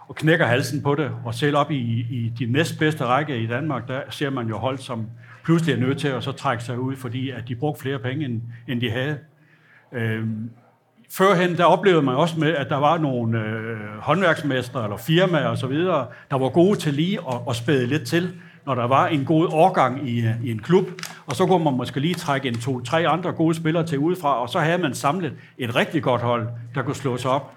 og 0.08 0.16
knækker 0.16 0.46
halsen 0.46 0.82
på 0.82 0.96
det, 0.96 1.12
og 1.26 1.34
selv 1.34 1.58
op 1.58 1.72
i, 1.72 2.06
i 2.10 2.32
de 2.40 2.46
næstbedste 2.46 3.06
række 3.06 3.40
i 3.40 3.48
Danmark, 3.48 3.88
der 3.88 4.02
ser 4.10 4.30
man 4.30 4.48
jo 4.48 4.58
hold, 4.58 4.78
som 4.78 5.08
pludselig 5.44 5.74
er 5.74 5.80
nødt 5.80 6.00
til 6.00 6.08
at 6.08 6.24
så 6.24 6.32
trække 6.32 6.64
sig 6.64 6.80
ud, 6.80 6.96
fordi 6.96 7.30
at 7.30 7.48
de 7.48 7.56
brugte 7.56 7.82
flere 7.82 8.00
penge, 8.00 8.26
end, 8.26 8.42
end 8.68 8.82
de 8.82 8.92
havde. 8.92 9.20
Øhm, 9.92 10.50
førhen, 11.18 11.58
der 11.58 11.66
oplevede 11.66 12.02
man 12.02 12.16
også 12.16 12.40
med, 12.40 12.56
at 12.56 12.70
der 12.70 12.76
var 12.76 12.98
nogle 12.98 13.40
øh, 13.40 13.78
håndværksmestre 14.00 14.84
eller 14.84 14.98
firmaer 14.98 15.48
osv., 15.48 15.74
der 16.32 16.38
var 16.38 16.50
gode 16.50 16.80
til 16.80 16.94
lige 16.94 17.20
at, 17.30 17.40
at 17.50 17.56
spæde 17.56 17.88
lidt 17.88 18.08
til, 18.08 18.34
når 18.66 18.76
der 18.76 18.88
var 18.88 19.08
en 19.08 19.26
god 19.26 19.48
årgang 19.52 20.10
i, 20.10 20.20
øh, 20.20 20.46
i 20.46 20.52
en 20.52 20.60
klub, 20.60 20.86
og 21.26 21.36
så 21.36 21.46
kunne 21.46 21.64
man 21.64 21.74
måske 21.74 22.00
lige 22.00 22.14
trække 22.14 22.48
en 22.48 22.62
to-tre 22.62 23.08
andre 23.08 23.32
gode 23.32 23.56
spillere 23.56 23.86
til 23.86 24.00
udefra, 24.00 24.42
og 24.42 24.50
så 24.50 24.60
havde 24.60 24.78
man 24.78 24.94
samlet 24.94 25.34
et 25.58 25.76
rigtig 25.76 26.04
godt 26.04 26.22
hold, 26.22 26.48
der 26.76 26.82
kunne 26.82 26.96
slå 26.96 27.18
sig 27.18 27.32
op. 27.32 27.54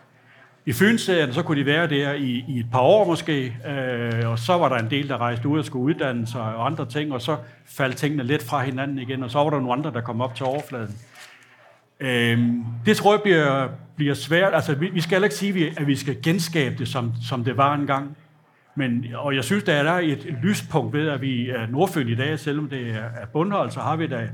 I 0.68 0.72
Fynserien, 0.72 1.32
så 1.32 1.42
kunne 1.42 1.60
de 1.60 1.66
være 1.66 1.86
der 1.86 2.12
i, 2.12 2.44
i 2.48 2.58
et 2.58 2.66
par 2.72 2.80
år 2.80 3.06
måske, 3.06 3.56
øh, 3.68 4.30
og 4.30 4.38
så 4.38 4.58
var 4.58 4.68
der 4.68 4.76
en 4.76 4.90
del, 4.90 5.08
der 5.08 5.18
rejste 5.18 5.48
ud 5.48 5.58
og 5.58 5.64
skulle 5.64 5.84
uddanne 5.84 6.26
sig 6.26 6.40
og 6.40 6.66
andre 6.66 6.86
ting, 6.86 7.12
og 7.12 7.22
så 7.22 7.36
faldt 7.66 7.96
tingene 7.96 8.22
lidt 8.22 8.42
fra 8.42 8.62
hinanden 8.62 8.98
igen, 8.98 9.22
og 9.22 9.30
så 9.30 9.38
var 9.38 9.50
der 9.50 9.56
nogle 9.56 9.72
andre, 9.72 9.90
der 9.90 10.00
kom 10.00 10.20
op 10.20 10.34
til 10.34 10.46
overfladen. 10.46 10.96
Øh, 12.00 12.38
det 12.86 12.96
tror 12.96 13.12
jeg 13.12 13.22
bliver, 13.22 13.68
bliver 13.96 14.14
svært. 14.14 14.54
Altså, 14.54 14.74
vi, 14.74 14.90
vi 14.90 15.00
skal 15.00 15.24
ikke 15.24 15.34
sige, 15.34 15.74
at 15.80 15.86
vi 15.86 15.96
skal 15.96 16.22
genskabe 16.22 16.74
det, 16.78 16.88
som, 16.88 17.12
som 17.28 17.44
det 17.44 17.56
var 17.56 17.74
engang. 17.74 18.16
Men, 18.74 19.06
og 19.14 19.34
jeg 19.34 19.44
synes, 19.44 19.64
der 19.64 19.72
er 19.72 19.98
et, 19.98 20.36
lyspunkt 20.42 20.92
ved, 20.92 21.08
at 21.08 21.20
vi 21.20 21.50
er 21.50 21.66
Nordfyn 21.66 22.08
i 22.08 22.14
dag, 22.14 22.38
selvom 22.38 22.68
det 22.68 22.90
er 22.90 23.26
bundhold, 23.32 23.70
så 23.70 23.80
har 23.80 23.96
vi 23.96 24.06
da 24.06 24.28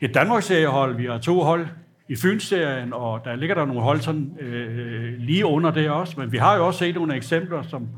et 0.00 0.14
Danmarks 0.14 0.50
vi 0.96 1.06
har 1.06 1.18
to 1.18 1.40
hold 1.40 1.66
i 2.08 2.16
Fynsserien, 2.16 2.92
og 2.92 3.20
der 3.24 3.36
ligger 3.36 3.54
der 3.54 3.64
nogle 3.64 3.82
hold 3.82 4.00
sådan 4.00 4.36
øh, 4.40 5.18
lige 5.18 5.46
under 5.46 5.70
det 5.70 5.90
også. 5.90 6.20
Men 6.20 6.32
vi 6.32 6.38
har 6.38 6.56
jo 6.56 6.66
også 6.66 6.78
set 6.78 6.94
nogle 6.94 7.16
eksempler, 7.16 7.62
som 7.62 7.88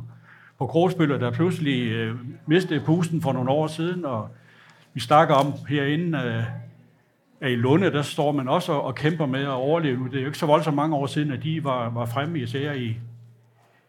på 0.58 0.66
Krogsbøller, 0.66 1.18
der 1.18 1.30
pludselig 1.30 1.92
øh, 1.92 2.16
mistede 2.46 2.80
pusten 2.80 3.22
for 3.22 3.32
nogle 3.32 3.50
år 3.50 3.66
siden, 3.66 4.04
og 4.04 4.28
vi 4.94 5.00
snakker 5.00 5.34
om 5.34 5.52
herinde, 5.68 6.18
øh, 6.18 6.42
at 7.40 7.50
i 7.50 7.54
Lunde, 7.54 7.92
der 7.92 8.02
står 8.02 8.32
man 8.32 8.48
også 8.48 8.72
og 8.72 8.94
kæmper 8.94 9.26
med 9.26 9.42
at 9.42 9.48
overleve. 9.48 10.08
Det 10.08 10.16
er 10.16 10.20
jo 10.20 10.26
ikke 10.26 10.38
så 10.38 10.46
voldsomt 10.46 10.76
mange 10.76 10.96
år 10.96 11.06
siden, 11.06 11.32
at 11.32 11.42
de 11.42 11.64
var, 11.64 11.90
var 11.90 12.06
fremme 12.06 12.38
især 12.38 12.72
i 12.72 12.96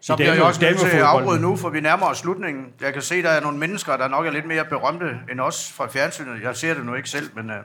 så 0.01 0.15
bliver 0.15 0.33
jeg 0.33 0.43
også 0.43 0.61
nødt 0.61 0.79
til 0.79 0.87
at 0.87 1.03
afbryde 1.03 1.41
nu, 1.41 1.55
for 1.55 1.69
vi 1.69 1.79
nærmer 1.79 2.05
os 2.05 2.17
slutningen. 2.17 2.65
Jeg 2.81 2.93
kan 2.93 3.01
se, 3.01 3.15
at 3.15 3.23
der 3.23 3.29
er 3.29 3.41
nogle 3.41 3.57
mennesker, 3.57 3.97
der 3.97 4.07
nok 4.07 4.25
er 4.25 4.31
lidt 4.31 4.45
mere 4.45 4.65
berømte 4.65 5.17
end 5.31 5.39
os 5.39 5.71
fra 5.71 5.87
fjernsynet. 5.87 6.43
Jeg 6.43 6.55
ser 6.55 6.73
det 6.73 6.85
nu 6.85 6.95
ikke 6.95 7.09
selv, 7.09 7.29
men 7.35 7.49
uh, 7.49 7.55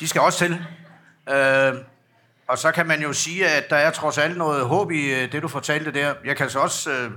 de 0.00 0.08
skal 0.08 0.20
også 0.20 0.38
til. 0.38 0.52
Uh, 1.30 1.78
og 2.48 2.58
så 2.58 2.72
kan 2.74 2.86
man 2.86 3.02
jo 3.02 3.12
sige, 3.12 3.46
at 3.48 3.70
der 3.70 3.76
er 3.76 3.90
trods 3.90 4.18
alt 4.18 4.36
noget 4.36 4.66
håb 4.66 4.90
i 4.90 5.12
uh, 5.12 5.32
det, 5.32 5.42
du 5.42 5.48
fortalte 5.48 5.92
der. 5.92 6.14
Jeg 6.24 6.36
kan 6.36 6.50
så 6.50 6.58
også 6.58 6.90
uh, 6.90 7.12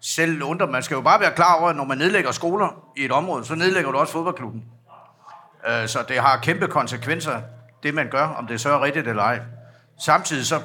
selv 0.00 0.42
undre, 0.42 0.66
man 0.66 0.82
skal 0.82 0.94
jo 0.94 1.00
bare 1.00 1.20
være 1.20 1.32
klar 1.32 1.60
over, 1.60 1.68
at 1.68 1.76
når 1.76 1.84
man 1.84 1.98
nedlægger 1.98 2.32
skoler 2.32 2.92
i 2.96 3.04
et 3.04 3.12
område, 3.12 3.44
så 3.44 3.54
nedlægger 3.54 3.90
du 3.90 3.98
også 3.98 4.12
fodboldklubben. 4.12 4.64
Øh, 5.68 5.88
så 5.88 6.04
det 6.08 6.18
har 6.18 6.38
kæmpe 6.38 6.66
konsekvenser, 6.68 7.42
det 7.82 7.94
man 7.94 8.08
gør, 8.10 8.22
om 8.22 8.46
det 8.46 8.60
så 8.60 8.70
er 8.70 8.82
rigtigt 8.82 9.08
eller 9.08 9.22
ej. 9.22 9.40
Samtidig 9.98 10.46
så, 10.46 10.60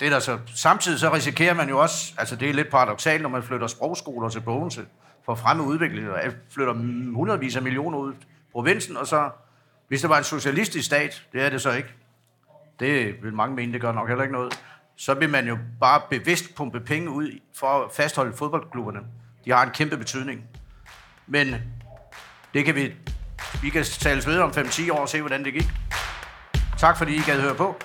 det 0.00 0.12
der 0.12 0.18
så, 0.18 0.38
samtidig 0.54 0.98
så 0.98 1.12
risikerer 1.12 1.54
man 1.54 1.68
jo 1.68 1.78
også, 1.78 2.14
altså 2.18 2.36
det 2.36 2.50
er 2.50 2.54
lidt 2.54 2.70
paradoxalt, 2.70 3.22
når 3.22 3.28
man 3.28 3.42
flytter 3.42 3.66
sprogskoler 3.66 4.28
til 4.28 4.40
Bogense 4.40 4.84
for 5.24 5.34
fremme 5.34 5.62
udvikling, 5.62 6.10
og 6.10 6.20
flytter 6.50 6.72
hundredvis 7.14 7.56
af 7.56 7.62
millioner 7.62 7.98
ud 7.98 8.12
i 8.12 8.16
provinsen, 8.52 8.96
og 8.96 9.06
så, 9.06 9.30
hvis 9.88 10.00
det 10.00 10.10
var 10.10 10.18
en 10.18 10.24
socialistisk 10.24 10.86
stat, 10.86 11.22
det 11.32 11.42
er 11.42 11.50
det 11.50 11.62
så 11.62 11.72
ikke, 11.72 11.88
det 12.80 13.22
vil 13.22 13.34
mange 13.34 13.56
mene, 13.56 13.72
det 13.72 13.80
gør 13.80 13.92
nok 13.92 14.08
heller 14.08 14.22
ikke 14.22 14.34
noget, 14.34 14.60
så 14.96 15.14
vil 15.14 15.30
man 15.30 15.48
jo 15.48 15.58
bare 15.80 16.00
bevidst 16.10 16.54
pumpe 16.54 16.80
penge 16.80 17.10
ud 17.10 17.30
for 17.54 17.66
at 17.66 17.92
fastholde 17.92 18.36
fodboldklubberne. 18.36 19.00
De 19.44 19.50
har 19.50 19.62
en 19.62 19.70
kæmpe 19.70 19.96
betydning. 19.96 20.44
Men 21.26 21.54
det 22.54 22.64
kan 22.64 22.74
vi, 22.74 22.94
vi 23.62 23.70
kan 23.70 23.84
tales 23.84 24.26
ved 24.26 24.38
om 24.38 24.50
5-10 24.50 24.92
år 24.92 24.98
og 24.98 25.08
se, 25.08 25.20
hvordan 25.20 25.44
det 25.44 25.52
gik. 25.52 25.68
Tak 26.78 26.98
fordi 26.98 27.14
I 27.14 27.20
gad 27.26 27.40
høre 27.40 27.54
på. 27.54 27.76